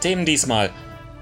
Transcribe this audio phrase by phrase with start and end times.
[0.00, 0.70] Themen diesmal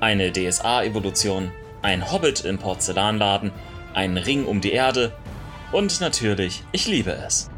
[0.01, 3.51] eine DSA-Evolution, ein Hobbit im Porzellanladen,
[3.95, 5.15] ein Ring um die Erde
[5.73, 7.49] und natürlich, ich liebe es.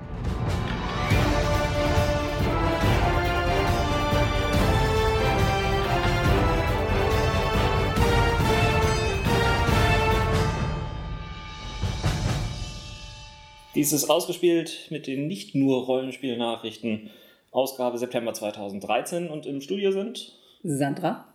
[13.75, 17.11] Dies ist ausgespielt mit den nicht nur Rollenspielnachrichten,
[17.51, 21.27] Ausgabe September 2013 und im Studio sind Sandra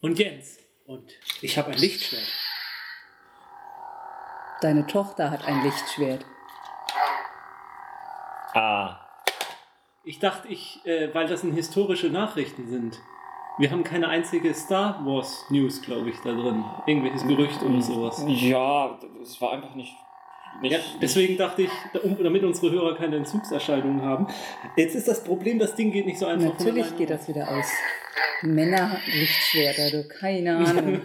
[0.00, 0.58] und Jens.
[0.86, 2.26] Und ich habe ein Lichtschwert.
[4.60, 6.24] Deine Tochter hat ein Lichtschwert.
[8.54, 9.00] Ah.
[10.04, 12.98] Ich dachte, ich, äh, weil das historische Nachrichten sind.
[13.58, 16.64] Wir haben keine einzige Star Wars News, glaube ich, da drin.
[16.86, 18.22] Irgendwelches Gerücht oder sowas.
[18.26, 19.94] Ja, es war einfach nicht
[20.62, 21.70] nicht, ja, deswegen dachte ich,
[22.22, 24.26] damit unsere Hörer keine Entzugserscheinungen haben.
[24.76, 26.58] Jetzt ist das Problem, das Ding geht nicht so einfach.
[26.58, 27.66] Natürlich geht das wieder aus.
[28.42, 31.00] Männer Lichtschwerter, du, keine Ahnung.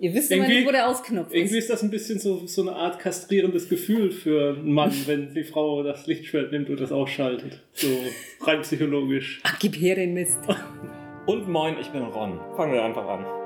[0.00, 1.34] Ihr wisst immer nicht, wo der Ausknopf ist.
[1.34, 5.34] Irgendwie ist das ein bisschen so, so eine Art kastrierendes Gefühl für einen Mann, wenn
[5.34, 7.60] die Frau das Lichtschwert nimmt und das ausschaltet.
[7.72, 7.88] So
[8.42, 9.40] rein psychologisch.
[9.42, 10.38] Ach, gib her den Mist.
[11.26, 12.40] Und moin, ich bin Ron.
[12.56, 13.37] Fangen wir einfach an.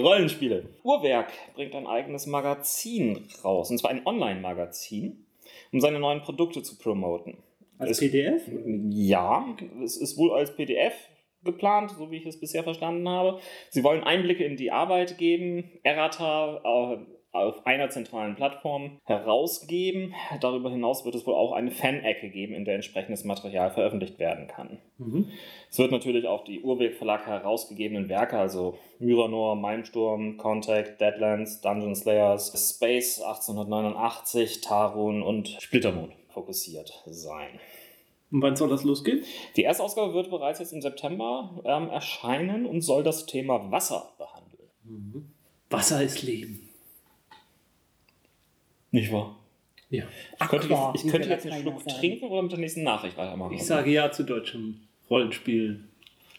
[0.00, 0.68] Rollenspiele.
[0.82, 5.26] Uhrwerk bringt ein eigenes Magazin raus, und zwar ein Online-Magazin,
[5.72, 7.38] um seine neuen Produkte zu promoten.
[7.78, 8.42] Als es, PDF?
[8.90, 10.94] Ja, es ist wohl als PDF
[11.42, 13.38] geplant, so wie ich es bisher verstanden habe.
[13.70, 16.98] Sie wollen Einblicke in die Arbeit geben, Errata, äh,
[17.34, 20.14] auf einer zentralen Plattform herausgeben.
[20.40, 24.46] Darüber hinaus wird es wohl auch eine Fan-Ecke geben, in der entsprechendes Material veröffentlicht werden
[24.46, 24.78] kann.
[24.98, 25.28] Mhm.
[25.70, 31.94] Es wird natürlich auch die Urweg Verlag herausgegebenen Werke, also Myranor, Malmsturm, Contact, Deadlands, Dungeon
[31.94, 37.60] Slayers, Space 1889, Tarun und Splittermoon fokussiert sein.
[38.30, 39.24] Und wann soll das losgehen?
[39.56, 44.12] Die erste Ausgabe wird bereits jetzt im September ähm, erscheinen und soll das Thema Wasser
[44.18, 44.68] behandeln.
[44.84, 45.32] Mhm.
[45.70, 46.63] Wasser ist Leben.
[48.94, 49.36] Nicht wahr?
[49.90, 50.04] Ja.
[50.40, 51.98] Ich könnte, Aqua, ich, ich könnte jetzt einen Schluck sagen.
[51.98, 53.54] trinken oder mit der nächsten Nachricht weitermachen.
[53.54, 55.88] Ich sage ja zu deutschem Rollenspiel.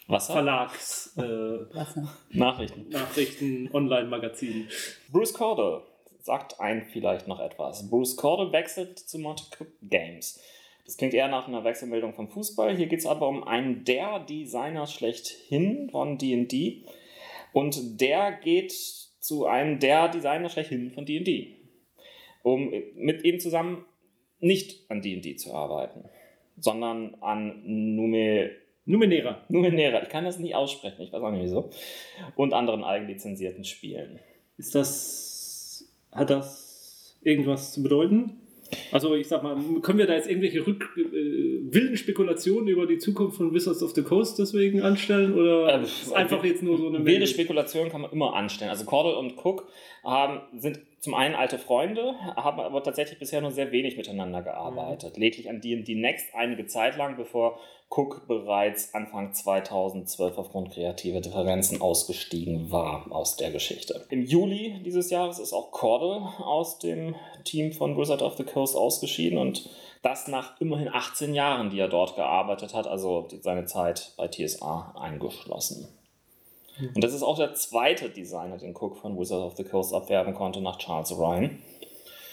[0.07, 0.31] Wasser?
[0.31, 1.17] Verlags.
[1.17, 2.07] Äh, Wasser.
[2.29, 2.87] Nachrichten.
[2.87, 4.69] Nachrichten, Online-Magazin.
[5.11, 5.81] Bruce Cordell
[6.21, 7.89] sagt ein vielleicht noch etwas.
[7.89, 10.39] Bruce Cordell wechselt zu Monte Cook Games.
[10.85, 12.77] Das klingt eher nach einer Wechselmeldung vom Fußball.
[12.77, 16.85] Hier geht es aber um einen der Designer schlechthin von D&D.
[17.51, 21.54] Und der geht zu einem der Designer schlechthin von D&D
[22.45, 23.85] um mit ihm zusammen
[24.39, 26.05] nicht an D&D zu arbeiten,
[26.57, 28.51] sondern an Nume
[28.87, 29.41] Numenera.
[29.49, 31.71] Numenera, ich kann das nicht aussprechen, ich weiß auch nicht wieso.
[32.35, 34.19] Und anderen eigenlizenzierten Spielen.
[34.59, 38.41] Ist das, hat das irgendwas zu bedeuten?
[38.91, 41.01] Also ich sag mal, können wir da jetzt irgendwelche Rück, äh,
[41.73, 45.33] wilden Spekulationen über die Zukunft von Wizards of the Coast deswegen anstellen?
[45.33, 48.69] Oder äh, ist einfach jetzt nur so eine Wilde Spekulationen kann man immer anstellen.
[48.69, 49.67] Also Cordell und Cook
[50.03, 55.15] haben, sind zum einen alte Freunde, haben aber tatsächlich bisher nur sehr wenig miteinander gearbeitet.
[55.15, 55.21] Mhm.
[55.21, 61.79] Lediglich an D&D Next einige Zeit lang, bevor Cook bereits Anfang 2012 aufgrund kreativer Differenzen
[61.79, 64.07] ausgestiegen war aus der Geschichte.
[64.09, 67.13] Im Juli dieses Jahres ist auch Cordell aus dem
[67.43, 69.69] Team von Wizard of the Coast ausgeschieden und
[70.01, 74.95] das nach immerhin 18 Jahren, die er dort gearbeitet hat, also seine Zeit bei TSA
[74.99, 75.87] eingeschlossen.
[76.79, 80.33] Und das ist auch der zweite Designer, den Cook von Wizard of the Coast abwerben
[80.33, 81.59] konnte nach Charles Ryan.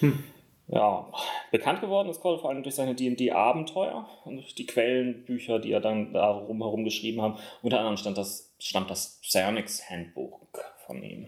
[0.00, 0.24] Hm.
[0.68, 1.12] Ja,
[1.50, 6.14] bekannt geworden ist Cole vor allem durch seine D&D-Abenteuer und die Quellenbücher, die er dann
[6.14, 7.38] darum herum geschrieben hat.
[7.62, 11.26] Unter anderem stand das, stammt das Psionics Handbook von ihm.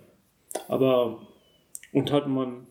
[0.68, 1.20] Aber,
[1.92, 2.66] und hat man,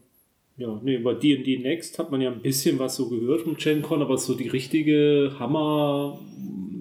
[0.58, 4.02] ja, nee, über D&D Next hat man ja ein bisschen was so gehört von GenCon,
[4.02, 6.20] aber so die richtige Hammer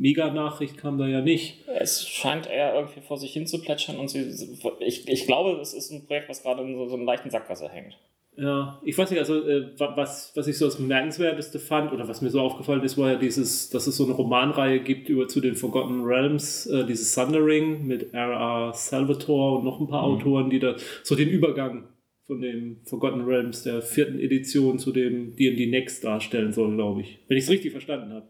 [0.02, 1.64] Mega-Nachricht kam da ja nicht.
[1.68, 5.74] Es scheint eher irgendwie vor sich hin zu plätschern und sie, ich, ich glaube, es
[5.74, 7.96] ist ein Projekt, was gerade in so, so einer leichten Sackgasse hängt.
[8.34, 12.20] Ja, ich weiß nicht, also äh, was, was ich so das Bemerkenswerteste fand oder was
[12.20, 15.40] mir so aufgefallen ist, war ja dieses, dass es so eine Romanreihe gibt über zu
[15.40, 18.72] den Forgotten Realms, äh, dieses Thundering mit R.R.
[18.72, 20.14] Salvatore und noch ein paar mhm.
[20.14, 20.74] Autoren, die da
[21.04, 21.88] so den Übergang
[22.26, 27.18] von dem Forgotten Realms der vierten Edition zu dem D&D Next darstellen soll, glaube ich.
[27.28, 28.26] Wenn ich es richtig verstanden habe.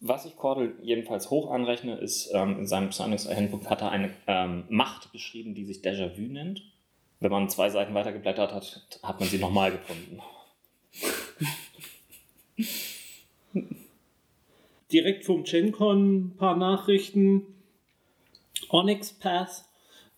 [0.00, 4.64] Was ich Cordel jedenfalls hoch anrechne, ist, ähm, in seinem Handbook hat er eine ähm,
[4.68, 6.62] Macht beschrieben, die sich Déjà-vu nennt.
[7.20, 10.20] Wenn man zwei Seiten weitergeblättert hat, hat man sie nochmal gefunden.
[14.92, 17.46] Direkt vom GenCon ein paar Nachrichten.
[18.68, 19.64] Onyx Path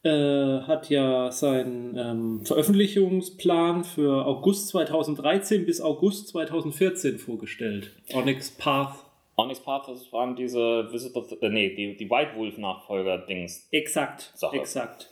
[0.02, 7.92] äh, hat ja seinen ähm, Veröffentlichungsplan für August 2013 bis August 2014 vorgestellt.
[8.12, 9.07] Onyx Path
[9.38, 13.68] Onyx Path, das waren diese Visitor, äh, nee, die, die White Wolf-Nachfolger-Dings.
[13.70, 14.56] Exakt, Sache.
[14.56, 15.10] exakt.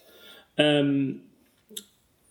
[0.57, 1.23] Ähm,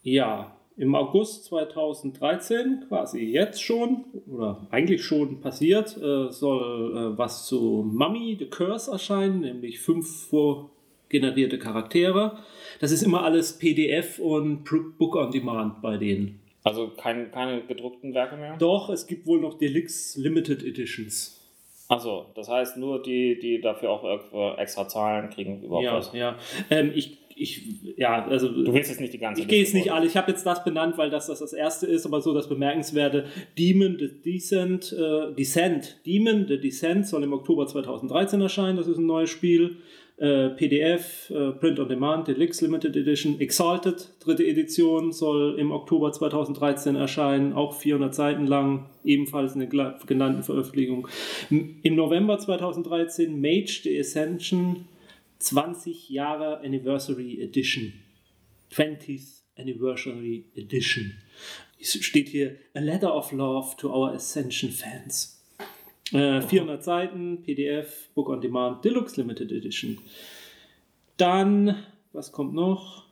[0.03, 7.47] ja, im August 2013, quasi jetzt schon, oder eigentlich schon passiert, äh, soll äh, was
[7.47, 12.39] zu Mummy the Curse erscheinen, nämlich fünf vorgenerierte Charaktere.
[12.81, 14.65] Das ist immer alles PDF und
[14.97, 16.41] Book on Demand bei denen.
[16.63, 18.57] Also kein, keine gedruckten Werke mehr?
[18.57, 21.44] Doch, es gibt wohl noch Deluxe Limited Editions.
[21.87, 26.13] Achso, das heißt nur die, die dafür auch irgendwo extra zahlen, kriegen überhaupt Ja, was.
[26.13, 26.35] ja.
[26.71, 27.61] Ähm, ich, ich,
[27.97, 28.47] ja, also.
[28.47, 30.07] Du willst jetzt nicht die ganze Ich gehe jetzt nicht alle.
[30.07, 33.25] Ich habe jetzt das benannt, weil das, das das erste ist, aber so das bemerkenswerte
[33.57, 35.97] Demon the Descent, äh, Descent.
[36.05, 38.77] Demon the Descent soll im Oktober 2013 erscheinen.
[38.77, 39.77] Das ist ein neues Spiel.
[40.17, 43.37] Äh, PDF, äh, Print on Demand, Deluxe Limited Edition.
[43.41, 47.51] Exalted, dritte Edition, soll im Oktober 2013 erscheinen.
[47.51, 48.89] Auch 400 Seiten lang.
[49.03, 51.09] Ebenfalls eine genannten Veröffentlichung.
[51.49, 54.87] Im November 2013 Mage the Ascension
[55.39, 57.93] 20 Jahre Anniversary Edition.
[58.71, 61.13] 20th Anniversary Edition.
[61.77, 65.34] Es steht hier A Letter of Love to our Ascension Fans.
[66.11, 69.97] Äh, 400 Seiten, PDF, Book on Demand, Deluxe Limited Edition.
[71.17, 73.05] Dann, was kommt noch?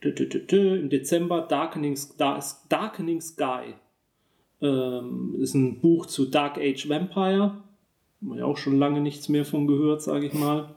[0.00, 3.74] Im Dezember Darkening, Dar- Darkening Sky.
[4.60, 7.62] Ähm, ist ein Buch zu Dark Age Vampire.
[8.20, 10.74] Haben wir ja auch schon lange nichts mehr von gehört, sage ich mal.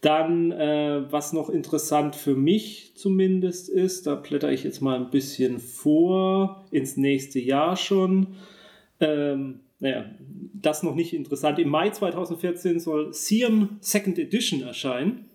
[0.00, 5.10] Dann, äh, was noch interessant für mich zumindest ist, da blätter ich jetzt mal ein
[5.10, 8.28] bisschen vor, ins nächste Jahr schon.
[9.00, 10.04] Ähm, naja,
[10.54, 11.58] das noch nicht interessant.
[11.58, 15.26] Im Mai 2014 soll Sion Second Edition erscheinen.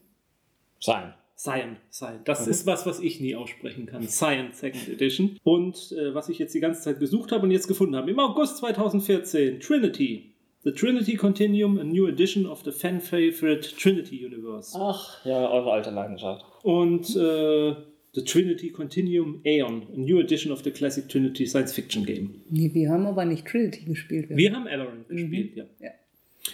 [0.79, 1.13] Sein.
[1.35, 2.21] Cyan, Cyan.
[2.25, 4.07] Das ist was, was ich nie aussprechen kann.
[4.07, 5.39] Cyan Second Edition.
[5.43, 8.11] Und äh, was ich jetzt die ganze Zeit gesucht habe und jetzt gefunden habe.
[8.11, 10.33] Im August 2014, Trinity.
[10.63, 14.77] The Trinity Continuum, a new edition of the fan-favorite Trinity Universe.
[14.79, 16.45] Ach, ja, eure alte Leidenschaft.
[16.63, 17.75] Und äh,
[18.15, 22.41] The Trinity Continuum Aeon, a new edition of the classic Trinity Science Fiction Game.
[22.49, 24.27] Nee, wir haben aber nicht Trinity gespielt.
[24.29, 25.63] Wir haben Aberrant gespielt, ja.
[25.79, 25.89] Ja.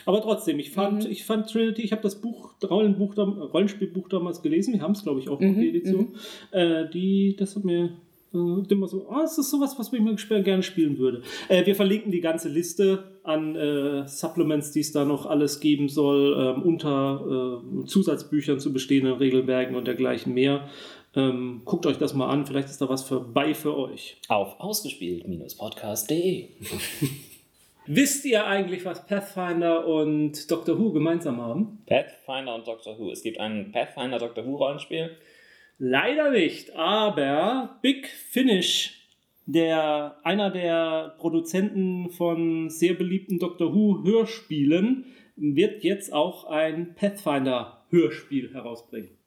[0.05, 4.73] Aber trotzdem, ich fand, ich fand Trinity, ich habe das Buch, Rollenbuch, Rollenspielbuch damals gelesen,
[4.73, 6.13] wir haben es, glaube ich, auch noch, die Edition.
[6.51, 7.97] Äh, die, das hat mir
[8.33, 8.37] äh,
[8.69, 11.23] immer so, ah, es ist sowas, was ich gesp- gerne spielen würde.
[11.49, 15.89] Äh, wir verlinken die ganze Liste an äh, Supplements, die es da noch alles geben
[15.89, 20.69] soll, ähm, unter äh, Zusatzbüchern zu bestehenden Regelwerken und dergleichen mehr.
[21.15, 24.17] Ähm, guckt euch das mal an, vielleicht ist da was vorbei für euch.
[24.27, 26.49] Auf ausgespielt-podcast.de.
[27.87, 31.79] Wisst ihr eigentlich, was Pathfinder und Doctor Who gemeinsam haben?
[31.87, 33.09] Pathfinder und Doctor Who.
[33.11, 35.17] Es gibt ein Pathfinder Doctor Who Rollenspiel.
[35.79, 39.07] Leider nicht, aber Big Finish,
[39.47, 47.85] der, einer der Produzenten von sehr beliebten Doctor Who Hörspielen, wird jetzt auch ein Pathfinder
[47.89, 49.18] Hörspiel herausbringen.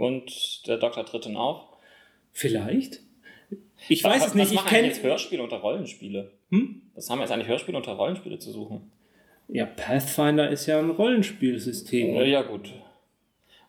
[0.00, 1.62] Und der Doktor tritt dann auf.
[2.32, 3.00] Vielleicht?
[3.88, 4.88] Ich weiß es nicht, Was ich kenne.
[4.88, 6.32] jetzt Hörspiele unter Rollenspiele?
[6.50, 6.82] Hm?
[6.94, 8.90] Was haben jetzt eigentlich Hörspiele unter Rollenspiele zu suchen?
[9.48, 12.14] Ja, Pathfinder ist ja ein Rollenspielsystem.
[12.14, 12.72] Ja, ja gut.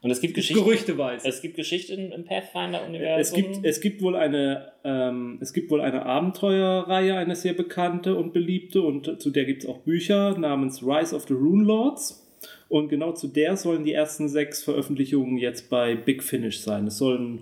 [0.02, 0.64] Und es gibt Geschichten.
[0.64, 1.28] Gerüchteweise.
[1.28, 3.20] Es gibt Geschichten im Pathfinder-Universum.
[3.20, 8.16] Es gibt, es gibt wohl eine, ähm, es gibt wohl eine Abenteuerreihe, eine sehr bekannte
[8.16, 12.31] und beliebte, und zu der gibt es auch Bücher namens Rise of the Rune Lords.
[12.72, 16.88] Und genau zu der sollen die ersten sechs Veröffentlichungen jetzt bei Big Finish sein.
[16.88, 17.40] Es soll ein,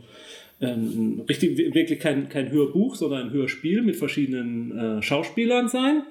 [0.60, 6.02] ein richtig, wirklich kein, kein Hörbuch, sondern ein Hörspiel mit verschiedenen äh, Schauspielern sein.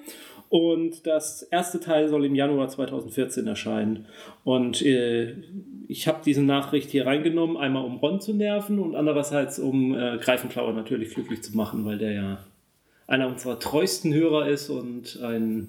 [0.47, 4.05] Und das erste Teil soll im Januar 2014 erscheinen.
[4.45, 5.35] Und äh,
[5.89, 10.17] ich habe diese Nachricht hier reingenommen, einmal um Ron zu nerven und andererseits um äh,
[10.17, 12.45] Greifenklauer natürlich glücklich zu machen, weil der ja
[13.05, 15.67] einer unserer treuesten Hörer ist und ein,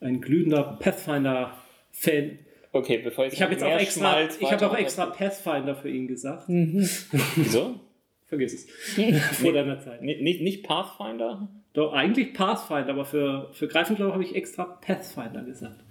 [0.00, 2.38] ein glühender Pathfinder-Fan.
[2.76, 6.06] Okay, bevor jetzt Ich habe jetzt auch extra, ich habe auch extra Pathfinder für ihn
[6.06, 6.44] gesagt.
[6.48, 7.80] Wieso?
[8.26, 8.66] Vergiss es.
[9.40, 10.02] Vor deiner Zeit.
[10.02, 11.48] Nicht, nicht, Pathfinder?
[11.72, 15.84] Doch, eigentlich Pathfinder, aber für, für Greifenklauer habe ich extra Pathfinder gesagt.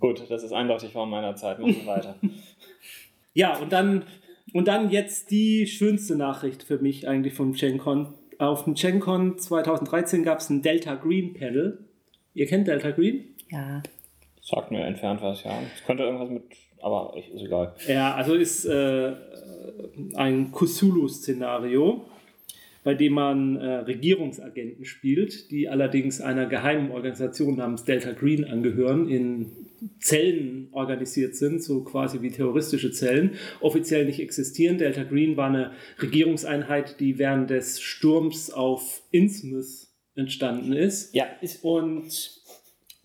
[0.00, 1.58] Gut, das ist eindeutig vor meiner Zeit.
[1.58, 2.16] Machen wir weiter.
[3.34, 4.04] Ja, und dann,
[4.52, 8.12] und dann jetzt die schönste Nachricht für mich eigentlich vom GenCon.
[8.36, 11.78] Auf dem GenCon 2013 gab es ein Delta Green Panel.
[12.34, 13.34] Ihr kennt Delta Green?
[13.50, 13.82] Ja.
[14.52, 15.58] Sagt mir entfernt was, ja.
[15.74, 16.42] Es könnte irgendwas mit.
[16.82, 17.74] Aber ich- ist egal.
[17.88, 19.12] Ja, also ist äh,
[20.14, 22.04] ein Cthulhu-Szenario,
[22.84, 29.08] bei dem man äh, Regierungsagenten spielt, die allerdings einer geheimen Organisation namens Delta Green angehören,
[29.08, 29.52] in
[30.00, 34.78] Zellen organisiert sind, so quasi wie terroristische Zellen, offiziell nicht existieren.
[34.78, 41.14] Delta Green war eine Regierungseinheit, die während des Sturms auf Innsmouth entstanden ist.
[41.14, 41.64] Ja, ist.
[41.64, 42.42] Und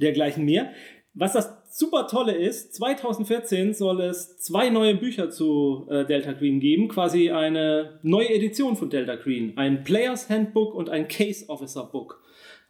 [0.01, 0.71] dergleichen mehr.
[1.19, 6.59] Was das super tolle ist, 2014 soll es zwei neue Bücher zu äh, Delta Green
[6.59, 11.85] geben, quasi eine neue Edition von Delta Green, ein Players Handbook und ein Case Officer
[11.85, 12.21] Book.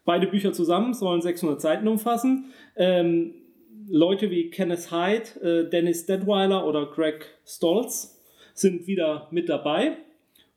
[0.05, 2.53] Beide Bücher zusammen sollen 600 Seiten umfassen.
[2.77, 3.33] Ähm,
[3.89, 8.17] Leute wie Kenneth Hyde, äh, Dennis Detweiler oder Greg Stolz
[8.53, 9.97] sind wieder mit dabei.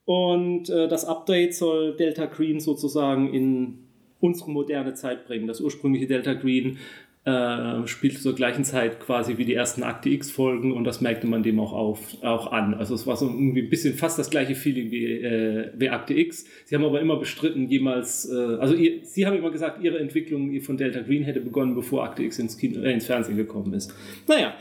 [0.04, 5.49] Und äh, das Update soll Delta Green sozusagen in unsere moderne Zeit bringen.
[5.49, 6.78] Das ursprüngliche Delta Green
[7.25, 11.43] äh, spielt zur gleichen Zeit quasi wie die ersten Akte X-Folgen und das merkte man
[11.43, 12.73] dem auch, auf, auch an.
[12.73, 16.15] Also es war so irgendwie ein bisschen fast das gleiche Feeling wie, äh, wie Akte
[16.15, 16.47] X.
[16.65, 20.59] Sie haben aber immer bestritten, jemals, äh, also ihr, Sie haben immer gesagt, Ihre Entwicklung
[20.62, 23.95] von Delta Green hätte begonnen, bevor Akte X ins, Kino, äh, ins Fernsehen gekommen ist.
[24.27, 24.55] Naja.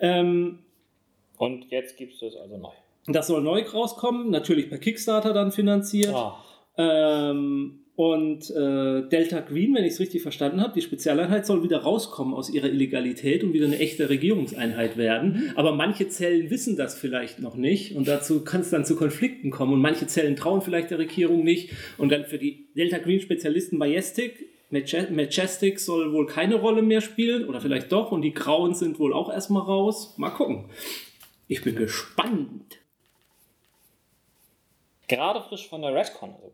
[0.00, 0.60] Ähm,
[1.36, 2.72] und jetzt gibt es das also neu.
[3.08, 6.14] Das soll neu rauskommen, natürlich per Kickstarter dann finanziert.
[6.14, 6.32] Oh.
[6.78, 11.78] Ähm, und äh, Delta Green, wenn ich es richtig verstanden habe, die Spezialeinheit soll wieder
[11.78, 15.32] rauskommen aus ihrer Illegalität und wieder eine echte Regierungseinheit werden.
[15.32, 15.52] Mhm.
[15.56, 19.50] Aber manche Zellen wissen das vielleicht noch nicht und dazu kann es dann zu Konflikten
[19.50, 19.72] kommen.
[19.72, 21.72] Und manche Zellen trauen vielleicht der Regierung nicht.
[21.96, 27.48] Und dann für die Delta Green Spezialisten Majestic, Majestic soll wohl keine Rolle mehr spielen
[27.48, 28.12] oder vielleicht doch.
[28.12, 30.18] Und die Grauen sind wohl auch erstmal raus.
[30.18, 30.66] Mal gucken.
[31.48, 32.78] Ich bin gespannt.
[35.08, 36.52] Gerade frisch von der Redcon, also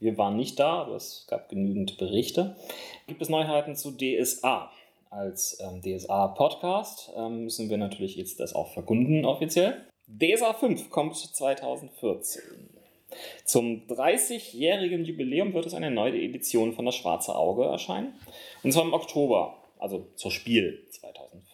[0.00, 2.56] wir waren nicht da, aber es gab genügend Berichte.
[3.06, 4.70] Gibt es Neuheiten zu DSA?
[5.10, 9.86] Als ähm, DSA-Podcast ähm, müssen wir natürlich jetzt das auch verkunden offiziell.
[10.06, 12.42] DSA 5 kommt 2014.
[13.44, 18.14] Zum 30-jährigen Jubiläum wird es eine neue Edition von Das Schwarze Auge erscheinen.
[18.62, 21.47] Und zwar im Oktober, also zur Spiel 2014.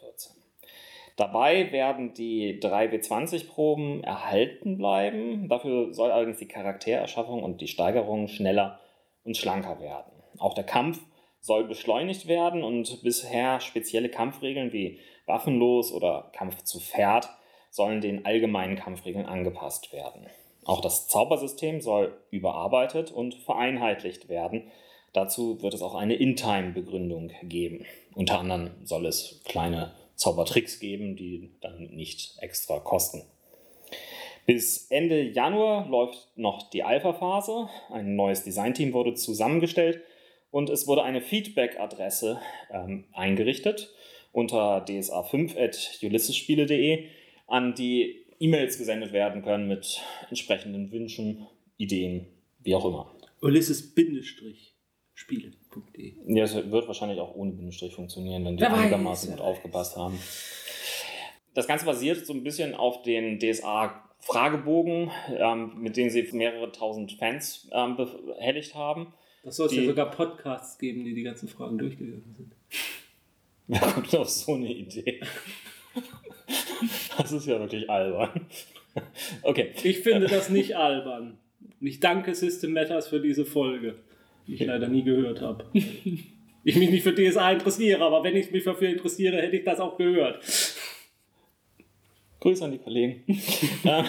[1.17, 5.49] Dabei werden die 3W20-Proben erhalten bleiben.
[5.49, 8.81] Dafür soll allerdings die Charaktererschaffung und die Steigerung schneller
[9.23, 10.13] und schlanker werden.
[10.39, 11.01] Auch der Kampf
[11.41, 17.29] soll beschleunigt werden und bisher spezielle Kampfregeln wie waffenlos oder Kampf zu Pferd
[17.71, 20.27] sollen den allgemeinen Kampfregeln angepasst werden.
[20.65, 24.71] Auch das Zaubersystem soll überarbeitet und vereinheitlicht werden.
[25.13, 27.85] Dazu wird es auch eine In-Time-Begründung geben.
[28.15, 33.23] Unter anderem soll es kleine Zaubertricks geben, die dann nicht extra kosten.
[34.47, 37.69] Bis Ende Januar läuft noch die Alpha-Phase.
[37.91, 40.03] Ein neues Designteam wurde zusammengestellt
[40.51, 42.41] und es wurde eine Feedback-Adresse
[42.71, 43.91] ähm, eingerichtet
[44.33, 47.07] unter dsa5.ulyssesspiele.de,
[47.47, 52.27] an die E-Mails gesendet werden können mit entsprechenden Wünschen, Ideen,
[52.59, 53.15] wie auch immer.
[53.41, 54.74] Ulysses-Bindestrich
[55.15, 56.15] spiele.de.
[56.27, 60.19] Ja, es wird wahrscheinlich auch ohne Bindestrich funktionieren, wenn die einigermaßen gut aufgepasst haben.
[61.55, 67.13] Das Ganze basiert so ein bisschen auf den DSA-Fragebogen, ähm, mit denen sie mehrere tausend
[67.13, 69.15] Fans ähm, behelligt haben.
[69.45, 72.53] Das soll es ja sogar Podcasts geben, die die ganzen Fragen durchgegangen sind.
[73.67, 75.21] Wer kommt auf so eine Idee?
[77.17, 78.47] Das ist ja wirklich albern.
[79.43, 79.73] Okay.
[79.83, 81.39] Ich finde das nicht albern.
[81.81, 83.97] Ich danke System Matters für diese Folge
[84.47, 85.67] die ich leider nie gehört habe.
[85.73, 89.81] ich mich nicht für DSA interessiere, aber wenn ich mich dafür interessiere, hätte ich das
[89.81, 90.43] auch gehört.
[92.41, 93.25] Grüße an die Kollegen.
[93.85, 94.05] Äh,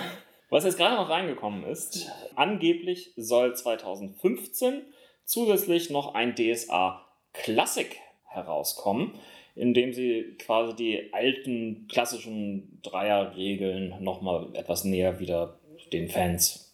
[0.50, 4.84] was jetzt gerade noch reingekommen ist, angeblich soll 2015
[5.26, 7.94] zusätzlich noch ein DSA Classic
[8.26, 9.12] herauskommen,
[9.56, 15.60] in dem sie quasi die alten klassischen Dreierregeln nochmal etwas näher wieder
[15.92, 16.74] den Fans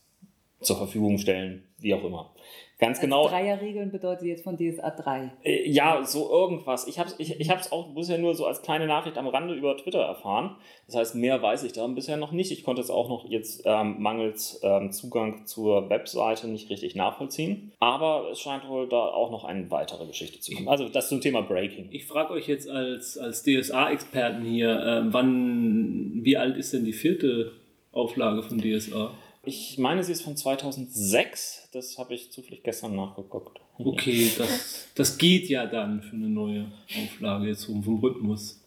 [0.61, 2.33] zur Verfügung stellen, wie auch immer.
[2.81, 3.27] Ganz also genau.
[3.27, 5.31] Dreierregeln bedeutet jetzt von DSA 3.
[5.43, 6.87] Äh, ja, so irgendwas.
[6.87, 9.53] Ich habe es ich, ich hab's auch bisher nur so als kleine Nachricht am Rande
[9.53, 10.55] über Twitter erfahren.
[10.87, 12.51] Das heißt, mehr weiß ich da bisher noch nicht.
[12.51, 17.71] Ich konnte es auch noch jetzt ähm, mangels ähm, Zugang zur Webseite nicht richtig nachvollziehen.
[17.79, 20.67] Aber es scheint wohl da auch noch eine weitere Geschichte zu kommen.
[20.67, 21.89] Also das zum Thema Breaking.
[21.91, 26.93] Ich frage euch jetzt als, als DSA-Experten hier, äh, wann, wie alt ist denn die
[26.93, 27.51] vierte
[27.91, 29.11] Auflage von DSA?
[29.43, 31.69] Ich meine, sie ist von 2006.
[31.71, 33.59] Das habe ich zufällig gestern nachgeguckt.
[33.77, 36.71] Okay, das, das geht ja dann für eine neue
[37.03, 38.61] Auflage jetzt vom Rhythmus.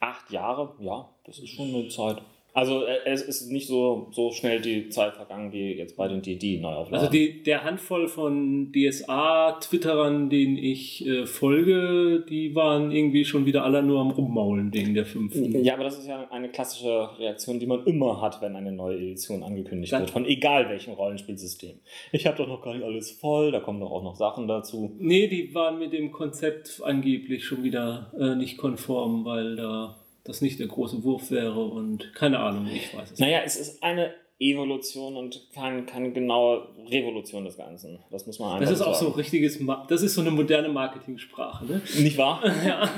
[0.00, 2.22] Acht Jahre, ja, das ist schon eine Zeit.
[2.54, 6.22] Also äh, es ist nicht so, so schnell die Zeit vergangen wie jetzt bei den
[6.22, 6.94] DD-Neuauflagen.
[6.94, 13.64] Also die, der Handvoll von DSA-Twitterern, denen ich äh, folge, die waren irgendwie schon wieder
[13.64, 15.64] alle nur am Rummaulen wegen der fünften.
[15.64, 18.98] Ja, aber das ist ja eine klassische Reaktion, die man immer hat, wenn eine neue
[18.98, 21.80] Edition angekündigt Dann, wird, von egal welchem Rollenspielsystem.
[22.12, 24.94] Ich habe doch noch gar nicht alles voll, da kommen doch auch noch Sachen dazu.
[25.00, 30.40] Nee, die waren mit dem Konzept angeblich schon wieder äh, nicht konform, weil da das
[30.40, 34.14] nicht der große Wurf wäre und keine Ahnung, ich weiß es Naja, es ist eine
[34.40, 38.00] Evolution und keine, keine genaue Revolution des Ganzen.
[38.10, 39.12] Das muss man einfach Das ist auch sagen.
[39.12, 41.82] so richtiges, Ma das ist so eine moderne Marketing-Sprache, ne?
[41.98, 42.42] Nicht wahr?
[42.66, 42.90] Ja.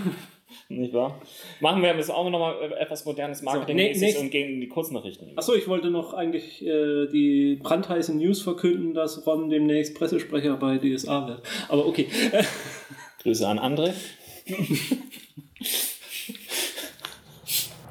[0.69, 1.21] Nicht wahr?
[1.61, 5.37] Machen wir jetzt auch nochmal etwas modernes Marketing nee, nächst- und gehen in die Kurznachrichten.
[5.37, 10.79] Achso, ich wollte noch eigentlich äh, die brandheißen News verkünden, dass Ron demnächst Pressesprecher bei
[10.79, 11.43] DSA wird.
[11.69, 12.07] Aber okay.
[13.23, 13.93] Grüße an André.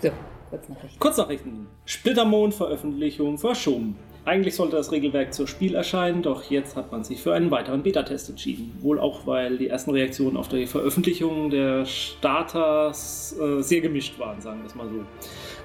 [0.05, 0.11] So,
[0.51, 0.99] kurz Nachrichten.
[0.99, 1.67] Kurznachrichten.
[1.85, 3.95] Splittermond-Veröffentlichung verschoben.
[4.23, 7.83] Eigentlich sollte das Regelwerk zur Spiel erscheinen, doch jetzt hat man sich für einen weiteren
[7.83, 8.71] Beta-Test entschieden.
[8.81, 14.41] Wohl auch, weil die ersten Reaktionen auf die Veröffentlichung der Starters äh, sehr gemischt waren,
[14.41, 15.05] sagen wir es mal so.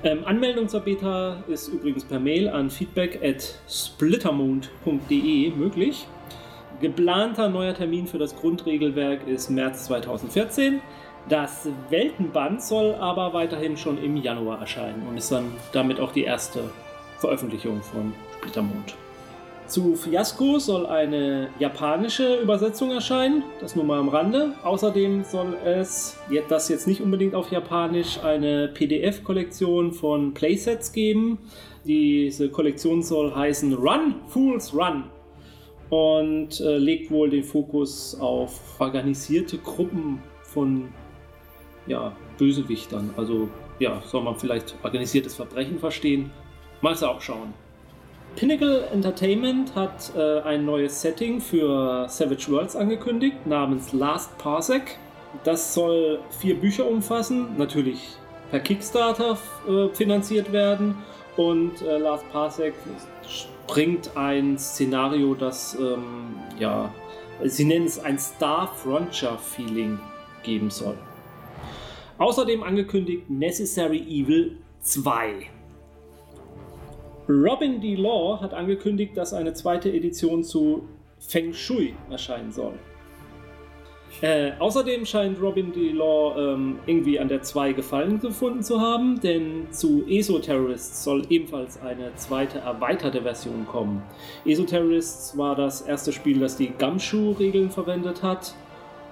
[0.02, 6.06] Ähm, Anmeldung zur Beta ist übrigens per Mail an feedback at splittermond.de möglich.
[6.80, 10.80] Geplanter neuer Termin für das Grundregelwerk ist März 2014.
[11.28, 16.24] Das Weltenband soll aber weiterhin schon im Januar erscheinen und ist dann damit auch die
[16.24, 16.70] erste
[17.18, 18.96] Veröffentlichung von Splittermond.
[19.70, 24.54] Zu Fiasco soll eine japanische Übersetzung erscheinen, das nur mal am Rande.
[24.64, 26.16] Außerdem soll es,
[26.48, 31.38] das jetzt nicht unbedingt auf Japanisch, eine PDF-Kollektion von Playsets geben.
[31.84, 35.04] Diese Kollektion soll heißen Run, Fools Run
[35.88, 40.88] und äh, legt wohl den Fokus auf organisierte Gruppen von
[41.90, 43.11] ja, Bösewichtern.
[43.16, 46.30] Also ja, soll man vielleicht organisiertes Verbrechen verstehen.
[46.80, 47.52] Mal auch schauen.
[48.37, 54.99] Pinnacle Entertainment hat äh, ein neues Setting für Savage Worlds angekündigt, namens Last Parsec.
[55.44, 58.16] Das soll vier Bücher umfassen, natürlich
[58.50, 59.37] per Kickstarter
[59.68, 60.94] äh, finanziert werden.
[61.37, 62.75] Und äh, Last Parsec
[63.66, 66.92] bringt ein Szenario, das, ähm, ja,
[67.44, 69.99] sie nennen es ein Star Frontier Feeling
[70.42, 70.97] geben soll.
[72.20, 75.46] Außerdem angekündigt Necessary Evil 2.
[77.26, 77.94] Robin D.
[77.94, 80.86] Law hat angekündigt, dass eine zweite Edition zu
[81.18, 82.74] Feng Shui erscheinen soll.
[84.20, 85.92] Äh, außerdem scheint Robin D.
[85.92, 91.80] Law ähm, irgendwie an der 2 Gefallen gefunden zu haben, denn zu ESO-Terrorists soll ebenfalls
[91.80, 94.02] eine zweite erweiterte Version kommen.
[94.45, 98.54] ESO-Terrorists war das erste Spiel, das die Gumshoe-Regeln verwendet hat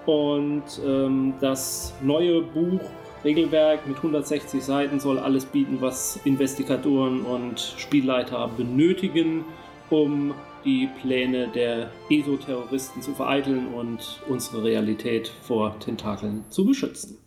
[0.08, 2.80] und ähm, das neue Buch
[3.24, 9.44] Regelwerk mit 160 Seiten soll alles bieten, was Investigatoren und Spielleiter benötigen,
[9.90, 10.32] um
[10.64, 17.18] die Pläne der ESO-Terroristen zu vereiteln und unsere Realität vor Tentakeln zu beschützen.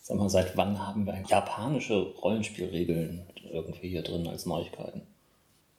[0.00, 5.02] Sag mal, seit wann haben wir japanische Rollenspielregeln irgendwie hier drin als Neuigkeiten?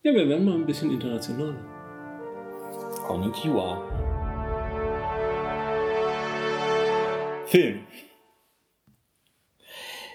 [0.04, 1.56] Ja, wir werden mal ein bisschen internationaler.
[3.08, 4.19] Konnichiwa.
[7.50, 7.88] Film.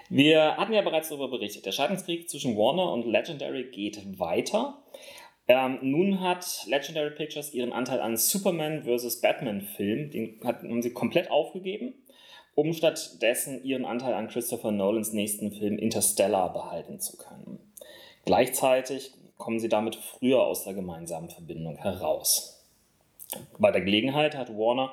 [0.09, 1.67] Wir hatten ja bereits darüber berichtet.
[1.67, 4.85] Der Scheidungskrieg zwischen Warner und Legendary geht weiter.
[5.49, 9.21] Ähm, nun hat Legendary Pictures ihren Anteil an Superman vs.
[9.21, 11.95] Batman Film, den haben sie komplett aufgegeben,
[12.55, 17.59] um stattdessen ihren Anteil an Christopher Nolans nächsten Film Interstellar behalten zu können.
[18.25, 22.65] Gleichzeitig kommen sie damit früher aus der gemeinsamen Verbindung heraus.
[23.59, 24.93] Bei der Gelegenheit hat Warner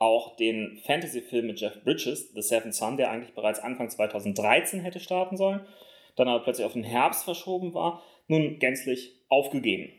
[0.00, 4.98] auch den Fantasy-Film mit Jeff Bridges, The Seventh Son, der eigentlich bereits Anfang 2013 hätte
[4.98, 5.60] starten sollen,
[6.16, 9.92] dann aber plötzlich auf den Herbst verschoben war, nun gänzlich aufgegeben,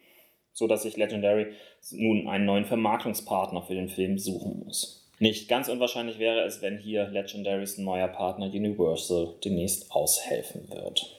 [0.54, 1.54] sodass sich Legendary
[1.92, 5.08] nun einen neuen Vermarktungspartner für den Film suchen muss.
[5.20, 11.16] Nicht ganz unwahrscheinlich wäre es, wenn hier Legendarys neuer Partner Universal demnächst aushelfen wird.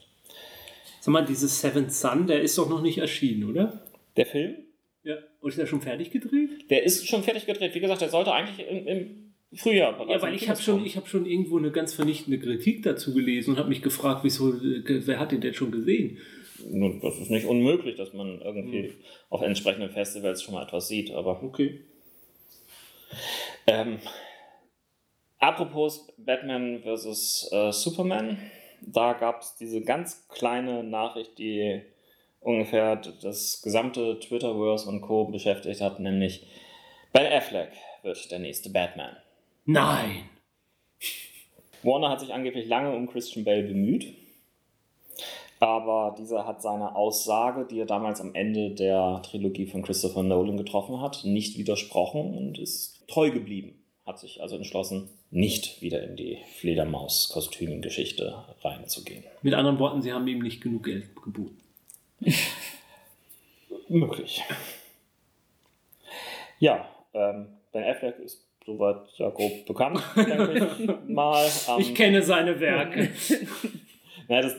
[1.00, 3.80] Sag mal, dieses Seventh Son, der ist doch noch nicht erschienen, oder?
[4.16, 4.56] Der Film,
[5.04, 5.16] Ja.
[5.40, 6.70] Und ist der schon fertig gedreht?
[6.70, 7.74] der ist schon fertig gedreht.
[7.74, 10.96] Wie gesagt, der sollte eigentlich im, im Frühjahr bereits Ja, weil ich habe schon, ich
[10.96, 15.06] hab schon irgendwo eine ganz vernichtende Kritik dazu gelesen und habe mich gefragt, wieso, äh,
[15.06, 16.18] wer hat den denn schon gesehen?
[16.70, 18.92] Nun, das ist nicht unmöglich, dass man irgendwie
[19.28, 21.80] auf entsprechenden Festivals schon mal etwas sieht, aber Okay.
[23.66, 23.98] ähm,
[25.38, 27.50] apropos Batman vs.
[27.52, 28.38] Äh, Superman,
[28.80, 31.82] da gab es diese ganz kleine Nachricht, die
[32.42, 35.26] ungefähr das gesamte Twitterverse und Co.
[35.26, 36.46] beschäftigt hat, nämlich
[37.12, 39.16] Ben Affleck wird der nächste Batman.
[39.64, 40.28] Nein!
[41.82, 44.14] Warner hat sich angeblich lange um Christian Bale bemüht,
[45.58, 50.56] aber dieser hat seine Aussage, die er damals am Ende der Trilogie von Christopher Nolan
[50.56, 53.78] getroffen hat, nicht widersprochen und ist treu geblieben.
[54.04, 59.22] Hat sich also entschlossen, nicht wieder in die Fledermaus-Kostüm-Geschichte reinzugehen.
[59.42, 61.56] Mit anderen Worten, sie haben ihm nicht genug Geld geboten.
[63.88, 64.42] Möglich.
[66.58, 71.44] Ja, ähm, Ben Affleck ist soweit ja grob bekannt, denke ich mal.
[71.68, 73.10] Ähm, Ich kenne seine Werke.
[74.28, 74.54] Ja, das,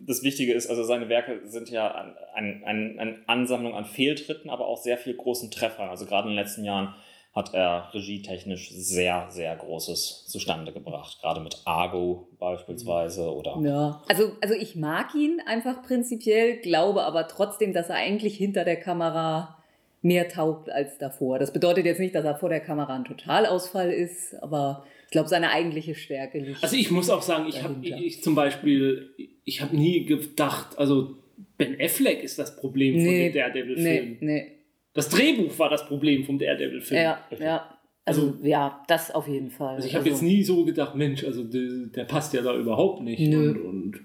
[0.00, 4.66] das Wichtige ist, also seine Werke sind ja eine ein, ein Ansammlung an Fehltritten, aber
[4.66, 5.88] auch sehr viel großen Treffern.
[5.88, 6.94] Also gerade in den letzten Jahren
[7.38, 11.18] hat er regietechnisch sehr, sehr Großes zustande gebracht.
[11.22, 13.56] Gerade mit Argo beispielsweise oder.
[13.62, 18.64] Ja, also, also ich mag ihn einfach prinzipiell, glaube aber trotzdem, dass er eigentlich hinter
[18.64, 19.56] der Kamera
[20.02, 21.38] mehr taugt als davor.
[21.38, 25.28] Das bedeutet jetzt nicht, dass er vor der Kamera ein Totalausfall ist, aber ich glaube,
[25.28, 26.62] seine eigentliche Stärke liegt.
[26.62, 29.10] Also ich muss auch sagen, ich habe ich, zum Beispiel,
[29.44, 31.14] ich habe nie gedacht, also
[31.56, 34.16] Ben Affleck ist das Problem nee, von den Daredevil-Filmen.
[34.20, 34.57] Nee, nee.
[34.98, 37.00] Das Drehbuch war das Problem vom Daredevil-Film.
[37.00, 37.78] Ja, ja.
[38.04, 39.76] Also, also, ja, das auf jeden Fall.
[39.76, 42.56] Also ich habe also, jetzt nie so gedacht, Mensch, also der, der passt ja da
[42.56, 43.20] überhaupt nicht.
[43.20, 43.50] Nö.
[43.50, 44.00] Und, und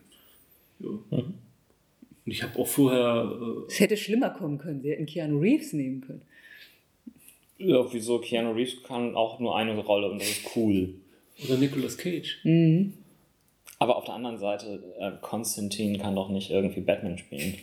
[1.09, 1.17] ja.
[1.17, 3.27] Und ich habe auch vorher.
[3.41, 4.83] Äh es hätte schlimmer kommen können.
[4.83, 6.21] Sie hätten Keanu Reeves nehmen können.
[7.57, 8.19] Ja, wieso?
[8.19, 10.93] Keanu Reeves kann auch nur eine Rolle und das ist cool.
[11.43, 12.39] Oder Nicolas Cage.
[12.43, 12.93] Mhm.
[13.79, 17.55] Aber auf der anderen Seite, äh, Konstantin kann doch nicht irgendwie Batman spielen.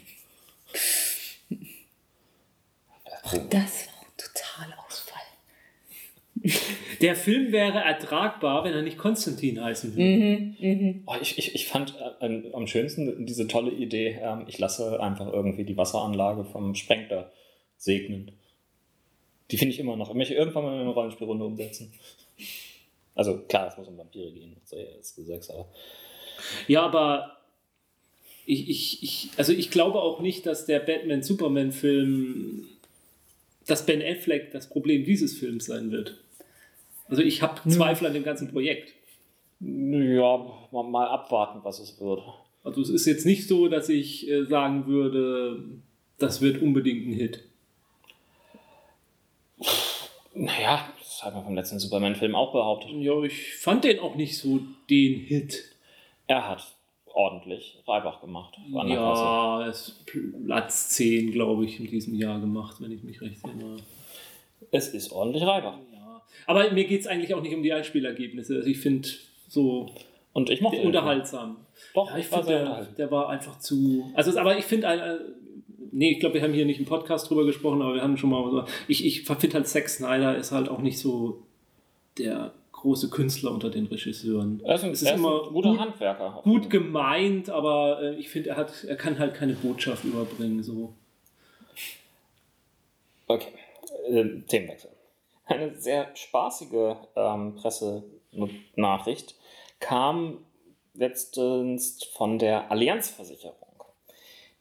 [3.30, 5.22] Ach, das war ein totaler Ausfall.
[7.00, 10.02] Der Film wäre ertragbar, wenn er nicht Konstantin heißen würde.
[10.02, 11.02] Mhm, mhm.
[11.06, 15.32] Oh, ich, ich, ich fand äh, am schönsten diese tolle Idee, äh, ich lasse einfach
[15.32, 17.30] irgendwie die Wasseranlage vom Sprengter
[17.76, 18.32] segnen.
[19.50, 20.10] Die finde ich immer noch.
[20.10, 21.92] Ich möchte irgendwann mal eine Rollenspielrunde umsetzen.
[23.14, 25.66] Also klar, es muss um Vampire gehen, so ist gesagt, aber.
[26.68, 27.36] Ja, aber
[28.46, 32.68] ich, ich, ich, also ich glaube auch nicht, dass der Batman-Superman-Film,
[33.70, 36.18] dass Ben Affleck das Problem dieses Films sein wird.
[37.09, 37.70] Also ich habe hm.
[37.70, 38.92] Zweifel an dem ganzen Projekt.
[39.61, 42.22] Ja, mal abwarten, was es wird.
[42.64, 45.64] Also es ist jetzt nicht so, dass ich äh, sagen würde,
[46.18, 47.44] das wird unbedingt ein Hit.
[50.35, 52.90] Naja, das hat man vom letzten Superman-Film auch behauptet.
[52.92, 55.76] Ja, ich fand den auch nicht so den Hit.
[56.26, 56.74] Er hat
[57.14, 58.57] ordentlich Reibach gemacht.
[58.68, 60.05] Ja, ist
[60.46, 63.77] Platz 10, glaube ich, in diesem Jahr gemacht, wenn ich mich recht erinnere.
[64.70, 65.79] Es ist ordentlich Reibach.
[65.92, 66.23] Ja.
[66.46, 68.57] Aber mir geht es eigentlich auch nicht um die Einspielergebnisse.
[68.57, 69.09] Also ich finde
[69.49, 69.90] so
[70.33, 71.57] und ich mochte unterhaltsam.
[71.94, 74.11] Doch, ja, ich finde, der, der war einfach zu.
[74.14, 75.18] Also, aber ich finde, äh,
[75.90, 78.31] nee, ich glaube, wir haben hier nicht im Podcast drüber gesprochen, aber wir haben schon
[78.31, 78.64] mal.
[78.87, 81.42] Ich, ich finde halt, Zack Snyder ist halt auch nicht so
[82.18, 84.60] der große Künstler unter den Regisseuren.
[84.64, 86.40] Er ist ein, es ist er ist immer ein guter gut, Handwerker.
[86.42, 90.62] Gut gemeint, aber äh, ich finde, er, er kann halt keine Botschaft überbringen.
[90.62, 90.94] So.
[93.26, 93.52] Okay,
[94.08, 94.90] äh, Themenwechsel.
[95.44, 99.34] Eine sehr spaßige ähm, Pressenachricht
[99.78, 100.38] kam
[100.94, 103.56] letztens von der Allianzversicherung.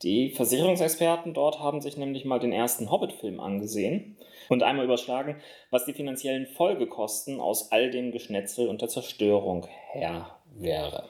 [0.01, 4.17] Die Versicherungsexperten dort haben sich nämlich mal den ersten Hobbit-Film angesehen
[4.49, 5.37] und einmal überschlagen,
[5.69, 11.07] was die finanziellen Folgekosten aus all dem Geschnetzel und der Zerstörung her wäre.